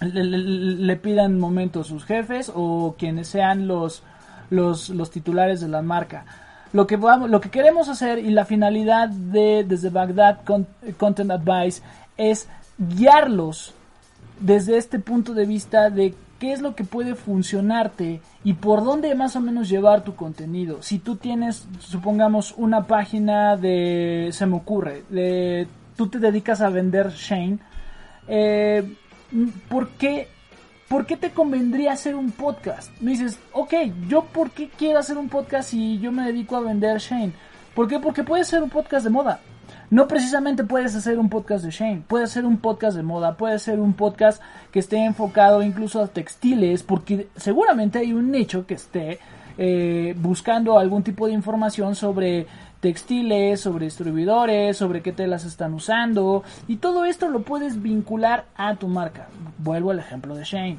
[0.00, 4.02] le, le- le pidan momento sus jefes o quienes sean los,
[4.50, 6.24] los, los titulares de la marca.
[6.72, 10.66] Lo que, vamos, lo que queremos hacer y la finalidad de desde Bagdad Con-
[10.98, 11.82] Content Advice
[12.16, 13.74] es guiarlos
[14.40, 19.12] desde este punto de vista de qué es lo que puede funcionarte y por dónde
[19.16, 20.80] más o menos llevar tu contenido.
[20.82, 25.02] Si tú tienes, supongamos, una página de, se me ocurre,
[25.96, 27.58] tú te dedicas a vender Shane,
[28.28, 28.94] eh,
[29.68, 30.28] ¿por qué,
[30.88, 32.90] ¿por qué te convendría hacer un podcast?
[33.00, 33.74] Me dices, ok,
[34.08, 37.32] yo por qué quiero hacer un podcast si yo me dedico a vender Shane?
[37.74, 37.98] ¿Por qué?
[37.98, 39.40] Porque puede ser un podcast de moda.
[39.90, 43.58] No precisamente puedes hacer un podcast de Shane, puedes hacer un podcast de moda, puede
[43.58, 48.74] ser un podcast que esté enfocado incluso a textiles, porque seguramente hay un nicho que
[48.74, 49.18] esté
[49.56, 52.46] eh, buscando algún tipo de información sobre
[52.80, 58.74] textiles, sobre distribuidores, sobre qué telas están usando y todo esto lo puedes vincular a
[58.76, 59.26] tu marca.
[59.58, 60.78] Vuelvo al ejemplo de Shane.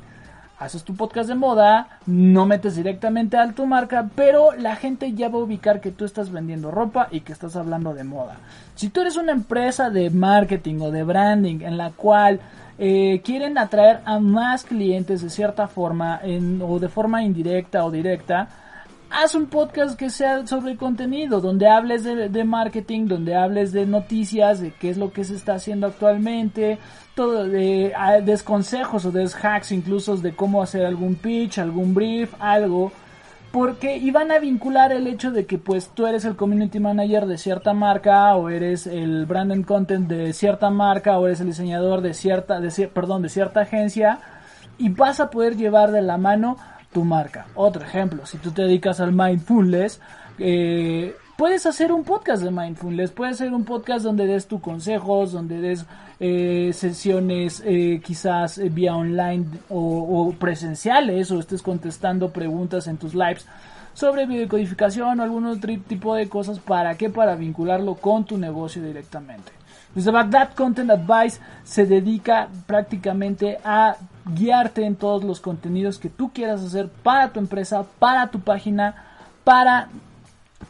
[0.59, 5.29] Haces tu podcast de moda, no metes directamente a tu marca, pero la gente ya
[5.29, 8.35] va a ubicar que tú estás vendiendo ropa y que estás hablando de moda.
[8.75, 12.41] Si tú eres una empresa de marketing o de branding en la cual
[12.77, 17.91] eh, quieren atraer a más clientes de cierta forma en- o de forma indirecta o
[17.91, 18.49] directa,
[19.11, 24.61] haz un podcast que sea sobre contenido, donde hables de, marketing, donde hables de noticias,
[24.61, 26.77] de qué es lo que se está haciendo actualmente,
[27.15, 31.93] todo de, ah, des consejos o des hacks incluso de cómo hacer algún pitch, algún
[31.93, 32.91] brief, algo.
[33.51, 37.39] Porque iban a vincular el hecho de que pues tú eres el community manager de
[37.39, 42.01] cierta marca o eres el brand and content de cierta marca o eres el diseñador
[42.01, 42.59] de cierta,
[42.93, 44.19] perdón, de cierta agencia
[44.77, 46.57] y vas a poder llevar de la mano
[46.91, 47.47] tu marca.
[47.55, 49.99] Otro ejemplo, si tú te dedicas al mindfulness,
[50.37, 55.31] eh, puedes hacer un podcast de mindfulness, puedes hacer un podcast donde des tus consejos,
[55.31, 55.85] donde des
[56.19, 62.97] eh, sesiones eh, quizás eh, vía online o, o presenciales o estés contestando preguntas en
[62.97, 63.45] tus lives
[63.93, 66.59] sobre videocodificación o algún otro tipo de cosas.
[66.59, 67.09] ¿Para qué?
[67.09, 69.53] Para vincularlo con tu negocio directamente.
[69.95, 73.95] Desde Bagdad Content Advice se dedica prácticamente a
[74.25, 78.95] guiarte en todos los contenidos que tú quieras hacer para tu empresa, para tu página,
[79.43, 79.89] para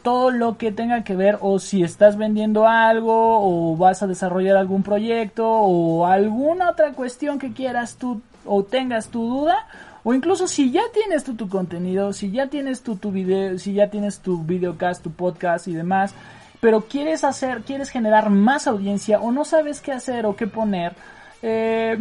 [0.02, 4.56] todo lo que tenga que ver o si estás vendiendo algo o vas a desarrollar
[4.56, 9.66] algún proyecto o alguna otra cuestión que quieras tú o tengas tu duda
[10.02, 13.74] o incluso si ya tienes tú tu contenido, si ya tienes tú tu video, si
[13.74, 16.14] ya tienes tu videocast, tu podcast y demás,
[16.60, 20.94] pero quieres hacer, quieres generar más audiencia o no sabes qué hacer o qué poner,
[21.42, 21.98] eh,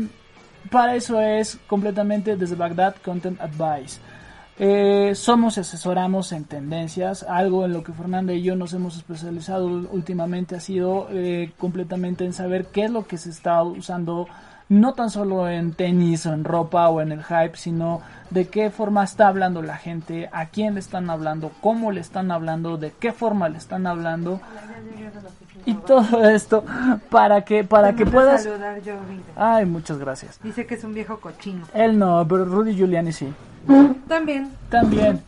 [0.72, 4.00] para eso es completamente desde Bagdad Content Advice.
[4.62, 7.24] Eh, somos y asesoramos en tendencias.
[7.24, 12.26] Algo en lo que Fernanda y yo nos hemos especializado últimamente ha sido eh, completamente
[12.26, 14.28] en saber qué es lo que se está usando,
[14.68, 18.02] no tan solo en tenis o en ropa o en el hype, sino
[18.32, 22.30] de qué forma está hablando la gente, a quién le están hablando, cómo le están
[22.30, 24.42] hablando, de qué forma le están hablando.
[25.70, 26.64] Y todo esto
[27.10, 28.94] para que para que puedas saludar yo.
[29.36, 30.40] Ay, muchas gracias.
[30.44, 31.66] Dice que es un viejo cochino.
[31.74, 33.28] Él no, pero Rudy Giuliani sí.
[34.08, 34.50] También.
[34.70, 35.22] También.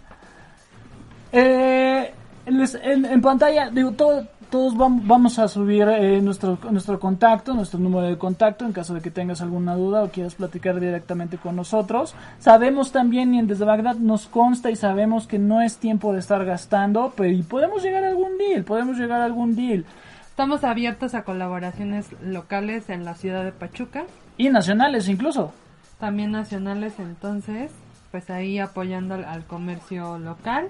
[1.32, 2.14] Eh,
[2.48, 7.54] les- en, en pantalla, digo, todo- todos vam- vamos a subir eh, nuestro, nuestro contacto,
[7.54, 11.38] nuestro número de contacto, en caso de que tengas alguna duda o quieras platicar directamente
[11.38, 12.14] con nosotros.
[12.40, 16.20] Sabemos también, y en desde Bagdad nos consta y sabemos que no es tiempo de
[16.20, 19.86] estar gastando, pero y podemos llegar a algún deal, podemos llegar a algún deal.
[20.32, 24.06] Estamos abiertos a colaboraciones locales en la ciudad de Pachuca,
[24.38, 25.54] Y nacionales incluso.
[26.00, 27.70] también nacionales, entonces,
[28.12, 30.70] pues ahí apoyando al, comercio local.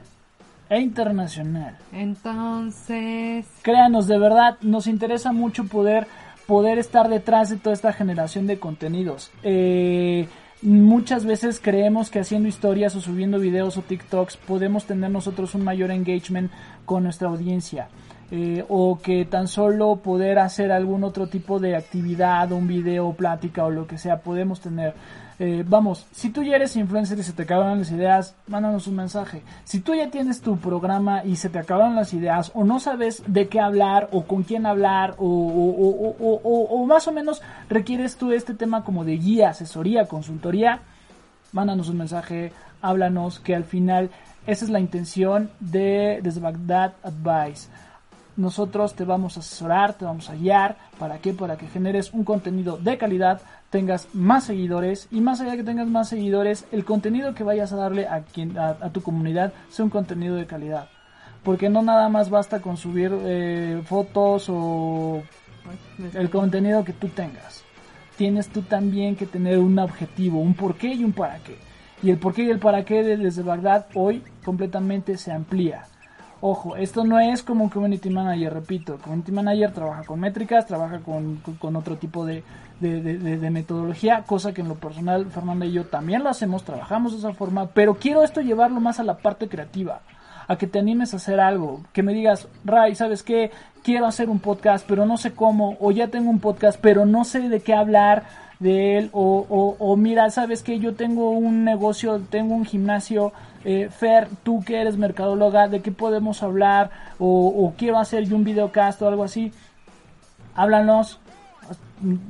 [0.67, 1.77] E internacional.
[1.93, 6.07] Entonces, créanos de verdad nos interesa mucho poder
[6.47, 10.27] poder estar detrás de toda esta generación de contenidos Eh,
[10.63, 15.63] muchas veces creemos que haciendo historias o subiendo videos o TikToks podemos tener nosotros un
[15.63, 16.51] mayor engagement
[16.83, 17.89] con nuestra audiencia
[18.33, 23.65] Eh, o que tan solo poder hacer algún otro tipo de actividad, un video, plática
[23.65, 24.93] o lo que sea, podemos tener.
[25.37, 28.95] Eh, vamos, si tú ya eres influencer y se te acaban las ideas, mándanos un
[28.95, 29.41] mensaje.
[29.65, 33.21] Si tú ya tienes tu programa y se te acaban las ideas o no sabes
[33.27, 38.15] de qué hablar o con quién hablar o, o- o- o- más o menos requieres
[38.15, 40.79] tú este tema como de guía, asesoría, consultoría,
[41.51, 44.09] mándanos un mensaje, háblanos, que al final
[44.47, 47.67] esa es la intención de desde Bagdad Advice.
[48.37, 50.77] Nosotros te vamos a asesorar, te vamos a guiar.
[50.97, 51.33] ¿Para qué?
[51.33, 55.63] Para que generes un contenido de calidad, tengas más seguidores y más allá de que
[55.63, 59.53] tengas más seguidores, el contenido que vayas a darle a, quien, a, a tu comunidad
[59.69, 60.87] sea un contenido de calidad.
[61.43, 65.23] Porque no nada más basta con subir eh, fotos o
[66.13, 67.63] el contenido que tú tengas.
[68.17, 71.57] Tienes tú también que tener un objetivo, un porqué y un para qué.
[72.03, 75.85] Y el porqué y el para qué de- desde Bagdad hoy completamente se amplía.
[76.43, 78.97] Ojo, esto no es como un community manager, repito.
[78.97, 82.43] Community manager trabaja con métricas, trabaja con, con- otro tipo de-
[82.79, 87.11] de- de metodología, cosa que en lo personal Fernanda y yo también lo hacemos, trabajamos
[87.11, 90.01] de esa forma, pero quiero esto llevarlo más a la parte creativa
[90.47, 93.51] a que te animes a hacer algo, que me digas, Ray, ¿sabes qué?
[93.83, 97.23] Quiero hacer un podcast, pero no sé cómo, o ya tengo un podcast, pero no
[97.23, 98.23] sé de qué hablar
[98.61, 100.79] de él, o, o, o mira, ¿sabes qué?
[100.79, 103.33] Yo tengo un negocio, tengo un gimnasio,
[103.65, 106.91] eh, Fer, tú que eres mercadóloga, ¿de qué podemos hablar?
[107.17, 109.51] O, o quiero hacer yo un videocast o algo así,
[110.55, 111.19] háblanos,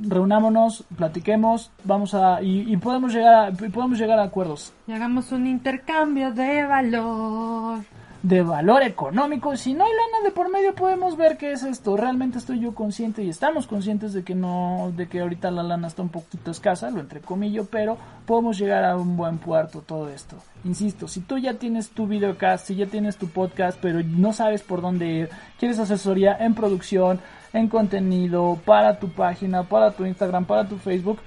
[0.08, 6.32] reunámonos, platiquemos, vamos a, y, podemos llegar a, podemos llegar a acuerdos hagamos un intercambio
[6.32, 7.80] de valor.
[8.22, 9.56] De valor económico.
[9.56, 11.96] Si no hay lana de por medio, podemos ver qué es esto.
[11.96, 15.88] Realmente estoy yo consciente y estamos conscientes de que no, de que ahorita la lana
[15.88, 20.36] está un poquito escasa, lo entrecomillo, pero podemos llegar a un buen puerto todo esto.
[20.64, 24.62] Insisto, si tú ya tienes tu videocast, si ya tienes tu podcast, pero no sabes
[24.62, 27.20] por dónde ir, quieres asesoría en producción,
[27.52, 31.18] en contenido, para tu página, para tu Instagram, para tu Facebook,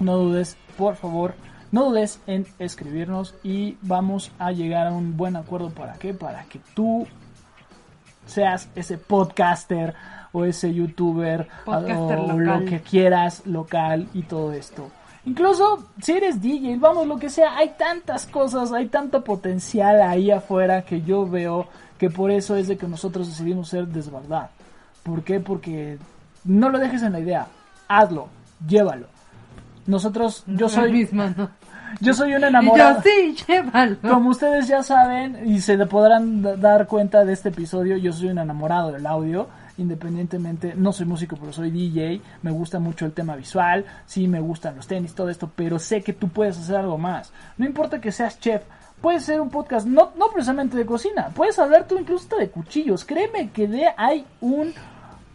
[0.00, 1.34] no dudes, por favor,
[1.74, 5.70] no dudes en escribirnos y vamos a llegar a un buen acuerdo.
[5.70, 6.14] ¿Para qué?
[6.14, 7.04] Para que tú
[8.26, 9.92] seas ese podcaster
[10.30, 12.60] o ese youtuber Podcaster o local.
[12.60, 14.88] lo que quieras local y todo esto.
[15.24, 20.30] Incluso si eres DJ, vamos, lo que sea, hay tantas cosas, hay tanto potencial ahí
[20.30, 21.66] afuera que yo veo
[21.98, 24.50] que por eso es de que nosotros decidimos ser desverdad.
[25.02, 25.40] ¿Por qué?
[25.40, 25.98] Porque
[26.44, 27.48] no lo dejes en la idea,
[27.88, 28.28] hazlo,
[28.64, 29.08] llévalo.
[29.86, 31.50] Nosotros, yo soy, ¿no?
[32.00, 33.02] Yo soy un Y yo enamorado.
[33.02, 33.96] sí, llévalo.
[34.00, 38.28] Como ustedes ya saben y se le podrán dar cuenta de este episodio, yo soy
[38.28, 39.48] un enamorado del audio.
[39.76, 42.20] Independientemente, no soy músico, pero soy DJ.
[42.42, 43.84] Me gusta mucho el tema visual.
[44.06, 45.50] Sí, me gustan los tenis, todo esto.
[45.54, 47.32] Pero sé que tú puedes hacer algo más.
[47.58, 48.62] No importa que seas chef.
[49.00, 53.04] puede ser un podcast no, no precisamente de cocina, puedes hablar tú incluso de cuchillos.
[53.04, 54.72] Créeme que de, hay un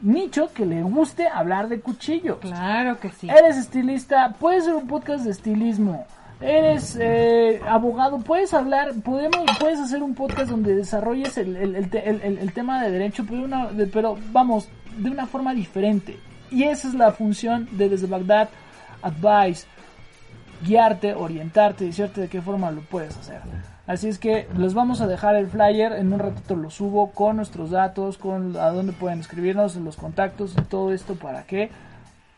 [0.01, 2.37] nicho que le guste hablar de cuchillos.
[2.39, 3.29] Claro que sí.
[3.29, 6.05] Eres estilista, puedes ser un podcast de estilismo.
[6.41, 11.89] Eres eh, abogado, puedes hablar, podemos, puedes hacer un podcast donde desarrolles el, el, el,
[11.89, 13.47] te- el- el- el tema de derecho, pero,
[13.91, 16.17] pero vamos, de una forma diferente.
[16.49, 18.49] Y esa es la función de Desde Bagdad
[19.01, 19.67] Advice,
[20.65, 23.41] guiarte, orientarte, decirte de qué forma lo puedes hacer.
[23.85, 27.35] Así es que les vamos a dejar el flyer, en un ratito lo subo con
[27.37, 31.69] nuestros datos, con a dónde pueden escribirnos, los contactos y todo esto para que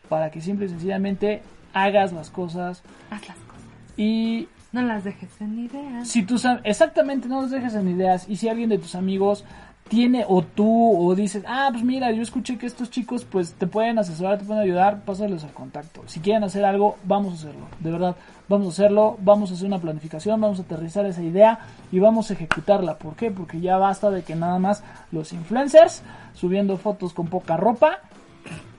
[0.08, 1.42] para que simple y sencillamente
[1.72, 3.41] hagas las cosas Haz las cosas.
[3.96, 6.08] Y No las dejes en ideas.
[6.08, 9.44] si tus am- exactamente no los dejes en ideas y si alguien de tus amigos
[9.88, 13.66] tiene o tú o dices ah pues mira yo escuché que estos chicos pues te
[13.66, 17.66] pueden asesorar te pueden ayudar pásales el contacto si quieren hacer algo vamos a hacerlo
[17.80, 18.16] de verdad
[18.48, 21.58] vamos a hacerlo vamos a hacer una planificación vamos a aterrizar esa idea
[21.90, 23.30] y vamos a ejecutarla ¿por qué?
[23.30, 27.98] porque ya basta de que nada más los influencers subiendo fotos con poca ropa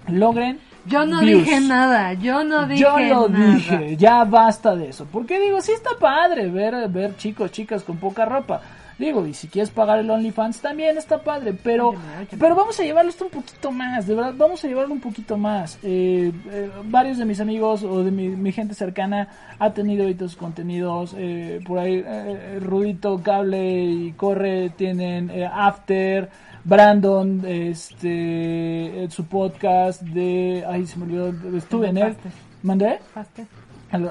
[0.08, 1.46] logren Yo no views.
[1.46, 3.56] dije nada, yo no dije Yo lo nada.
[3.56, 5.08] dije, ya basta de eso.
[5.12, 8.62] Porque digo, sí está padre ver, ver chicos, chicas con poca ropa.
[9.00, 11.96] Digo, y si quieres pagar el OnlyFans también está padre, pero,
[12.40, 15.36] pero vamos a llevarlo esto un poquito más, de verdad, vamos a llevarlo un poquito
[15.36, 15.80] más.
[15.82, 19.28] Eh, eh, varios de mis amigos o de mi, mi gente cercana
[19.58, 26.30] ha tenido sus contenidos, eh, por ahí eh, Rudito, Cable y Corre tienen eh, After,
[26.64, 32.14] Brandon, este, eh, su podcast de, ay se me olvidó, estuve en él.
[32.14, 32.34] Pastes.
[32.64, 33.00] ¿Mandé?
[33.14, 33.48] Pastes.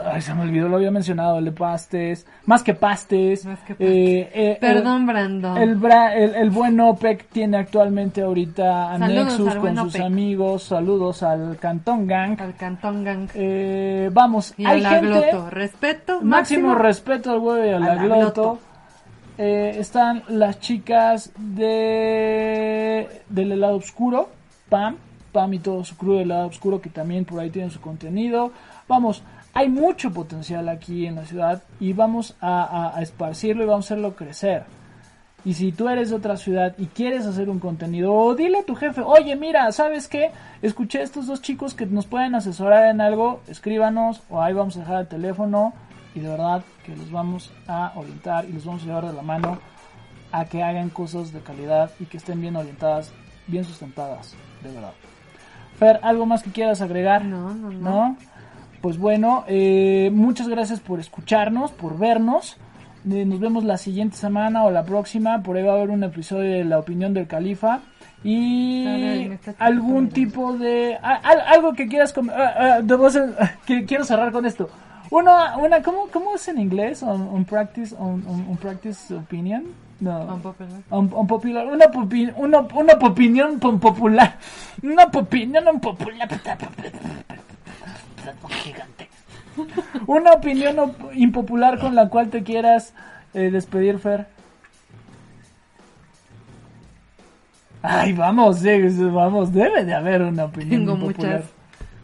[0.04, 3.44] Ay, se me olvidó, lo había mencionado, el de pastes, más que pastes.
[3.44, 5.58] Más que eh, eh, Perdón, Brandon.
[5.58, 9.88] El, bra- el, el buen OPEC tiene actualmente ahorita a Saludos Nexus al con sus
[9.94, 10.02] OPEC.
[10.02, 10.62] amigos.
[10.62, 12.40] Saludos al Cantón Gang.
[12.40, 13.28] Al Cantón Gang.
[13.34, 15.06] Eh, vamos, Y hay a la gente.
[15.08, 15.50] Gloto.
[15.50, 16.20] Respeto.
[16.22, 18.20] Máximo, respeto al huevo y a la, la gloto.
[18.20, 18.58] gloto.
[19.44, 24.28] Eh, están las chicas de del helado oscuro,
[24.68, 24.94] Pam,
[25.32, 28.52] Pam y todo su crew del helado oscuro que también por ahí tienen su contenido.
[28.86, 33.86] Vamos, hay mucho potencial aquí en la ciudad y vamos a, a- esparcirlo y vamos
[33.86, 34.62] a hacerlo crecer.
[35.44, 38.64] Y si tú eres de otra ciudad y quieres hacer un contenido, o dile a
[38.64, 40.30] tu jefe, oye, mira, ¿sabes qué?
[40.62, 44.76] Escuché a estos dos chicos que nos pueden asesorar en algo, escríbanos, o ahí vamos
[44.76, 45.72] a dejar el teléfono,
[46.14, 49.22] y de verdad que los vamos a orientar y los vamos a llevar de la
[49.22, 49.58] mano
[50.32, 53.12] a que hagan cosas de calidad y que estén bien orientadas,
[53.46, 54.92] bien sustentadas, de verdad.
[55.78, 57.24] Fer, ¿algo más que quieras agregar?
[57.24, 57.78] No, no, no.
[57.90, 58.16] ¿No?
[58.80, 62.56] Pues bueno, eh, muchas gracias por escucharnos, por vernos.
[63.10, 65.42] Eh, nos vemos la siguiente semana o la próxima.
[65.42, 67.80] Por ahí va a haber un episodio de La opinión del califa.
[68.24, 68.84] Y
[69.58, 70.96] algún tipo de...
[71.02, 71.14] a-
[71.52, 72.14] algo que quieras...
[72.34, 73.34] ah, ah, hacer-
[73.66, 74.68] que quiero cerrar con esto.
[75.12, 77.02] Una, una, ¿cómo, ¿Cómo es en inglés?
[77.02, 79.64] On, on practice, on- on practice opinion?
[80.00, 80.24] No.
[80.34, 80.80] Unpopular.
[80.90, 84.38] Un, un popular, una, popi- una, una opinión popular.
[84.82, 86.28] Una opinión un popular.
[88.48, 89.08] Gigante.
[90.06, 92.94] Una opinión op- impopular con la cual te quieras
[93.34, 94.26] eh, despedir, Fer.
[97.82, 101.32] Ay, vamos, eh, vamos, debe de haber una opinión Tengo impopular.
[101.42, 101.50] muchas.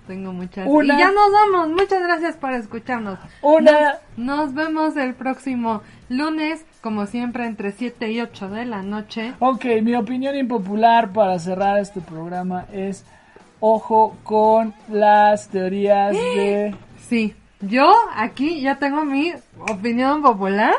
[0.08, 0.66] Tengo muchas.
[0.66, 1.68] Una- Y ya nos vamos.
[1.68, 3.18] Muchas gracias por escucharnos.
[3.42, 9.34] Una, Nos vemos el próximo lunes, como siempre, entre 7 y 8 de la noche.
[9.38, 13.04] Ok, mi opinión impopular para cerrar este programa es
[13.60, 16.74] ojo con las teorías de...
[17.06, 20.72] Sí, yo aquí ya tengo mi opinión popular.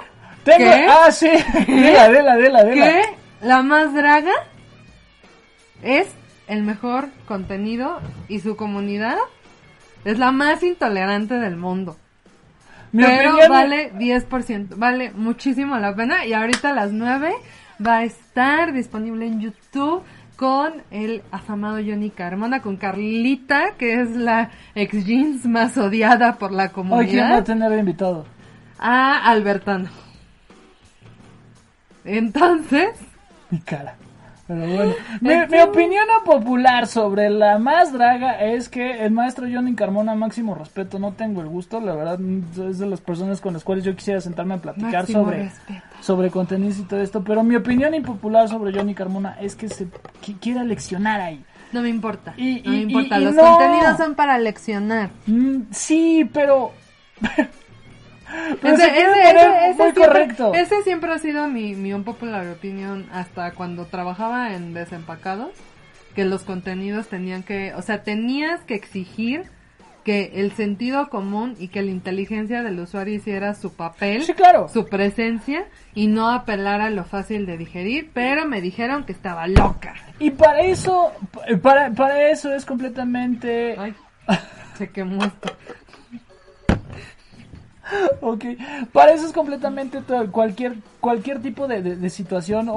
[0.44, 0.72] Tengo...
[0.90, 1.30] Ah, sí.
[1.68, 2.86] Dela, dela, dela, dela.
[2.86, 3.02] Que
[3.42, 4.32] la más draga
[5.84, 6.08] es
[6.50, 9.16] el mejor contenido y su comunidad
[10.04, 11.96] es la más intolerante del mundo.
[12.92, 16.26] Mi Pero vale 10%, vale muchísimo la pena.
[16.26, 17.34] Y ahorita a las 9
[17.86, 20.04] va a estar disponible en YouTube
[20.36, 26.52] con el afamado Johnny Carmona, con Carlita, que es la ex jeans más odiada por
[26.52, 28.26] la Hoy quién va a comunidad, tener invitado.
[28.80, 29.90] a Albertano.
[32.06, 32.90] Entonces,
[33.50, 33.96] Mi cara.
[34.50, 39.76] Pero bueno, mi, mi opinión popular sobre la más draga es que el maestro Johnny
[39.76, 42.20] Carmona, máximo respeto, no tengo el gusto, la verdad
[42.68, 45.82] es de las personas con las cuales yo quisiera sentarme a platicar Máximo sobre, respeto.
[46.02, 49.86] sobre contenidos y todo esto, pero mi opinión impopular sobre Johnny Carmona es que se
[50.26, 51.46] qui- quiera leccionar ahí.
[51.72, 52.34] no me importa.
[52.36, 53.20] Y- no me importa.
[53.20, 53.44] y Los no.
[53.44, 55.12] contenidos son para leccionar.
[55.28, 56.72] Mm, sí, pero...
[58.64, 60.54] Ese, muy siempre, correcto.
[60.54, 65.52] ese siempre ha sido mi, mi un popular opinión hasta cuando trabajaba en Desempacados,
[66.16, 69.60] que los contenidos tenían que, o sea, tenías que exigir que
[70.10, 74.68] que el sentido común y que la inteligencia del usuario hiciera su papel, Sí, claro.
[74.70, 79.46] su presencia y no apelar a lo fácil de digerir, pero me dijeron que estaba
[79.48, 79.94] loca.
[80.18, 81.12] Y para eso,
[81.62, 83.76] para, para eso es completamente...
[83.78, 83.94] Ay,
[84.80, 85.52] se quemó esto.
[88.22, 88.46] Ok,
[88.94, 92.76] para eso es completamente todo- cualquier cualquier tipo de, situación o,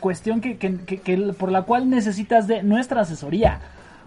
[0.00, 3.60] cuestión que, que- que- por la cual necesitas de nuestra asesoría.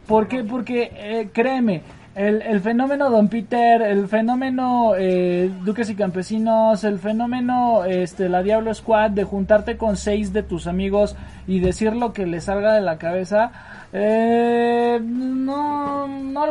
[0.07, 0.43] ¿Por qué?
[0.43, 1.81] Porque eh, créeme,
[2.13, 8.43] el, el fenómeno Don Peter, el fenómeno eh, Duques y Campesinos, el fenómeno este la
[8.43, 11.15] Diablo Squad de juntarte con seis de tus amigos
[11.47, 13.51] y decir lo que les salga de la cabeza,
[13.93, 14.99] eh,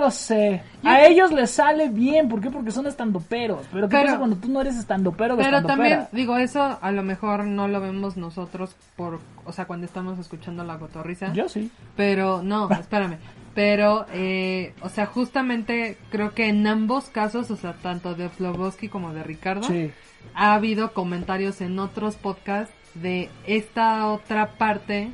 [0.02, 0.62] lo sé.
[0.84, 2.50] A ellos les sale bien, ¿por qué?
[2.50, 3.66] Porque son estandoperos.
[3.72, 5.88] Pero ¿qué Pero- pasa cuando tú no eres estandopero Pero estandopera?
[5.88, 10.18] también, digo, eso a lo mejor no lo vemos nosotros por, o sea, cuando estamos
[10.18, 11.32] escuchando la cotorriza.
[11.32, 11.70] Yo sí.
[11.96, 13.16] Pero, no, espérame.
[13.54, 18.88] Pero, eh, o sea, justamente creo que en ambos casos, o sea, tanto de Floboski
[18.88, 19.90] como de Ricardo, Sí.
[20.34, 25.10] ha habido comentarios en otros podcasts de esta otra parte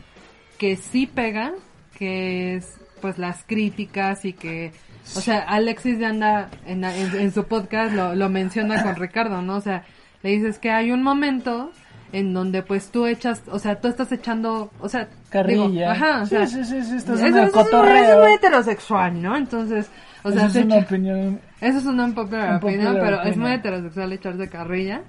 [0.57, 1.53] que sí pega,
[1.97, 4.73] que es pues las críticas y que,
[5.17, 9.43] o sea, Alexis de anda en, en- en su podcast lo, lo menciona con Ricardo,
[9.43, 9.57] ¿no?
[9.57, 9.85] O sea,
[10.23, 11.71] le dices que hay un momento
[12.13, 15.69] en donde pues tú echas, o sea, tú estás echando, o sea, Carrilla.
[15.69, 17.97] digo, ajá, o Sí, sea, sí, sí, sí, estás eso, eso es muy- cotorreo.
[17.97, 19.37] eso es muy heterosexual, ¿no?
[19.37, 19.91] Entonces,
[20.23, 21.41] o sea, se es una echa- opinión.
[21.61, 25.03] eso es una unpopular Unpopular opinion, pero es muy heterosexual echarse carrilla.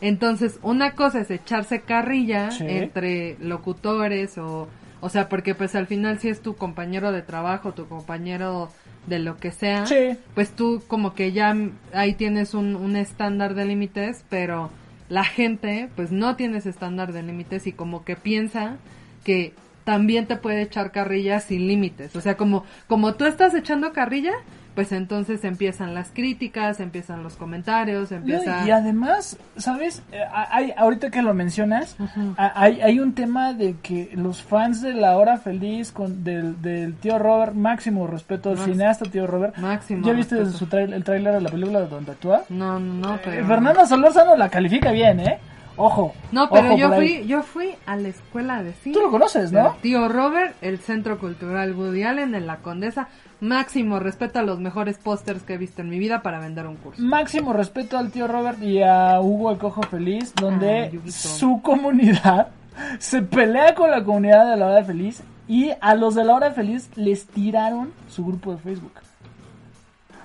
[0.00, 2.64] Entonces, una cosa es echarse carrilla Sí.
[2.68, 4.68] entre locutores o,
[5.02, 8.70] o sea, porque pues al final si es tu compañero de trabajo, tu compañero
[9.06, 10.16] de lo que sea, Sí.
[10.34, 11.54] pues tú como que ya
[11.92, 14.70] ahí tienes un, un estándar de límites, pero
[15.08, 18.76] la gente pues no tiene ese estándar de límites y como que piensa
[19.24, 19.52] que
[19.84, 22.14] también te puede echar carrilla sin límites.
[22.16, 24.32] O sea, como, como tú estás echando carrilla,
[24.74, 28.66] pues entonces empiezan las críticas, empiezan los comentarios, No, empieza...
[28.66, 30.02] y además, ¿sabes?
[30.12, 30.20] Eh,
[30.50, 31.96] Hay, ahorita que lo mencionas,
[32.36, 36.60] a- hay, hay un tema de que los fans de La Hora Feliz con, del,
[36.62, 39.56] del tío Robert, máximo respeto al cineasta tío Robert.
[39.58, 42.42] Máximo ¿Ya viste su trail- el tráiler de la película donde actúa?
[42.48, 43.46] No, no, Eh, pero...
[43.46, 45.38] Fernando Solórzano la califica bien, ¿eh?
[45.76, 46.14] Ojo.
[46.32, 48.94] No, pero ojo yo fui, yo fui a la escuela de cine.
[48.94, 49.76] Tú lo conoces, ¿no?
[49.80, 53.08] Tío Robert, el Centro Cultural Woody Allen en La Condesa.
[53.40, 56.76] Máximo respeto a los mejores pósters que he visto en mi vida para vender un
[56.76, 57.02] curso.
[57.02, 62.48] Máximo respeto al tío Robert y a Hugo el Cojo Feliz, donde Ay, su comunidad
[62.98, 66.50] se pelea con la comunidad de la hora feliz y a los de la hora
[66.52, 68.92] feliz les tiraron su grupo de Facebook.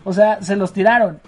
[0.03, 1.19] O sea, se los tiraron.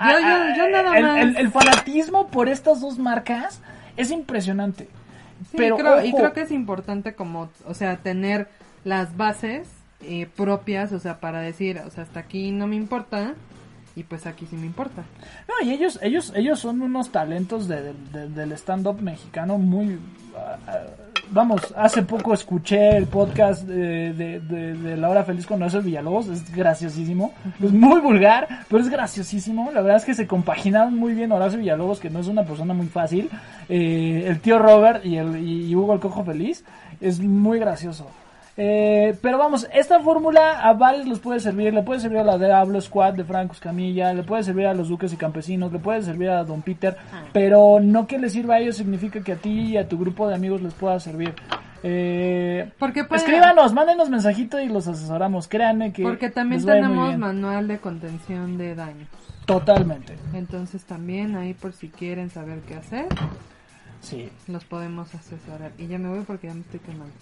[0.00, 3.60] Yo- yo- yo nada el, más- el- el fanatismo por estas dos marcas
[3.96, 4.88] es impresionante.
[5.50, 8.48] Sí, Pero creo, y creo que es importante como, o sea, tener
[8.84, 9.68] las bases
[10.02, 13.34] eh, propias, o sea, para decir, o sea, hasta aquí no me importa
[13.96, 15.02] y pues aquí sí me importa.
[15.48, 19.98] No, y ellos, ellos, ellos son unos talentos de- de- del stand-up mexicano muy...
[20.36, 20.78] ah, ah,
[21.30, 25.82] vamos, hace poco escuché el podcast de, de, de- de La Hora Feliz con Horacio
[25.82, 30.96] Villalobos, es graciosísimo, es muy vulgar, pero es graciosísimo, la verdad es que se compaginaron
[30.96, 33.30] muy bien Horacio Villalobos, que no es una persona muy fácil,
[33.68, 36.64] eh, el tío Robert y, el, y Hugo el Cojo Feliz,
[37.00, 38.06] es muy gracioso.
[38.56, 41.72] Eh, pero vamos, esta fórmula a varios les puede servir.
[41.72, 44.74] Le puede servir a la de Hablo Squad de Franco Escamilla, le puede servir a
[44.74, 46.96] los Duques y Campesinos, le puede servir a Don Peter,
[47.32, 50.28] pero no que le sirva a ellos significa que a ti y a tu grupo
[50.28, 51.34] de amigos les pueda servir.
[51.82, 55.48] Eh, Porque puede- escríbanos, mándenos mensajito y los asesoramos.
[55.48, 57.20] Créanme que Porque también tenemos bien.
[57.20, 59.08] manual de contención de daños.
[59.46, 60.16] Totalmente.
[60.34, 63.06] Entonces también ahí por si quieren saber qué hacer,
[64.00, 64.28] Sí.
[64.46, 65.72] los podemos asesorar.
[65.78, 67.14] Y ya me voy porque ya me estoy quemando.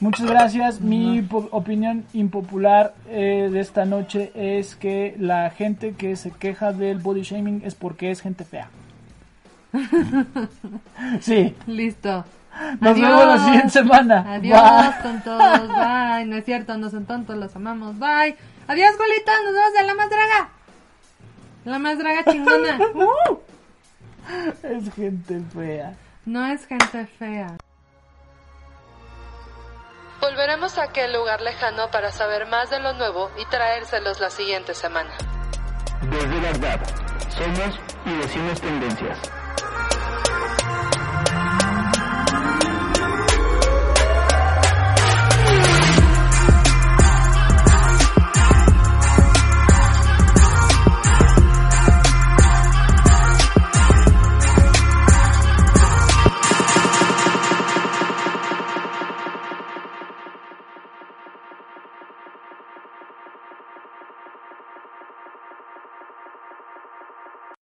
[0.00, 0.80] Muchas gracias.
[0.80, 6.98] Mi opinión impopular eh, de esta noche es que la gente que se queja del
[6.98, 8.68] body shaming es porque es gente fea.
[11.20, 11.54] sí.
[11.66, 12.24] Listo.
[12.80, 13.08] Nos Adiós.
[13.08, 14.34] vemos la siguiente semana.
[14.34, 15.02] Adiós, Bye.
[15.02, 15.68] tontos.
[15.68, 16.24] Bye.
[16.26, 17.98] No es cierto, no son tontos, los amamos.
[17.98, 18.36] Bye.
[18.68, 19.32] Adiós, Julito.
[19.44, 20.48] Nos vemos en la más draga.
[21.64, 22.78] La más draga chingona.
[22.94, 23.38] Uh.
[24.62, 25.94] Es gente fea.
[26.26, 27.56] No es gente fea.
[30.20, 34.74] Volveremos a aquel lugar lejano para saber más de lo nuevo y traérselos la siguiente
[34.74, 35.10] semana.
[36.02, 36.80] Desde verdad,
[37.28, 39.18] somos y decimos tendencias.